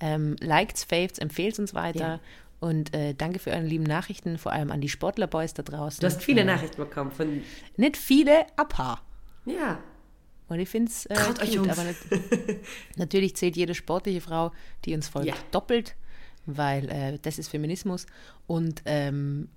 [0.00, 2.00] Ähm, likes, faves, empfehlt uns weiter.
[2.00, 2.20] Ja.
[2.60, 6.00] Und äh, danke für eure lieben Nachrichten, vor allem an die Sportlerboys da draußen.
[6.00, 7.42] Du hast viele äh, Nachrichten bekommen von.
[7.76, 9.04] Nicht viele, ein paar.
[9.46, 9.82] Ja.
[10.48, 11.68] Und ich finde es äh, euch Jungs.
[11.70, 12.00] aber nicht,
[12.96, 14.52] natürlich zählt jede sportliche Frau,
[14.84, 15.34] die uns folgt, ja.
[15.50, 15.96] doppelt,
[16.46, 18.06] weil äh, das ist Feminismus.
[18.46, 19.48] Und ähm,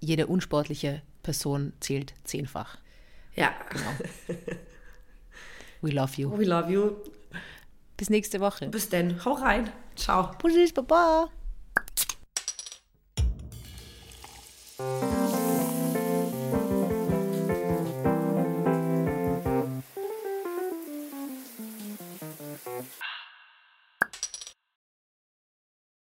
[0.00, 2.78] jede unsportliche Person zählt zehnfach.
[3.34, 3.54] Ja.
[3.70, 4.50] Genau.
[5.82, 6.30] We love you.
[6.30, 6.96] We love you.
[7.96, 8.68] Bis nächste Woche.
[8.68, 9.24] Bis denn.
[9.24, 9.68] Hau rein.
[9.96, 10.30] Ciao.
[10.38, 11.28] Bussis, Baba.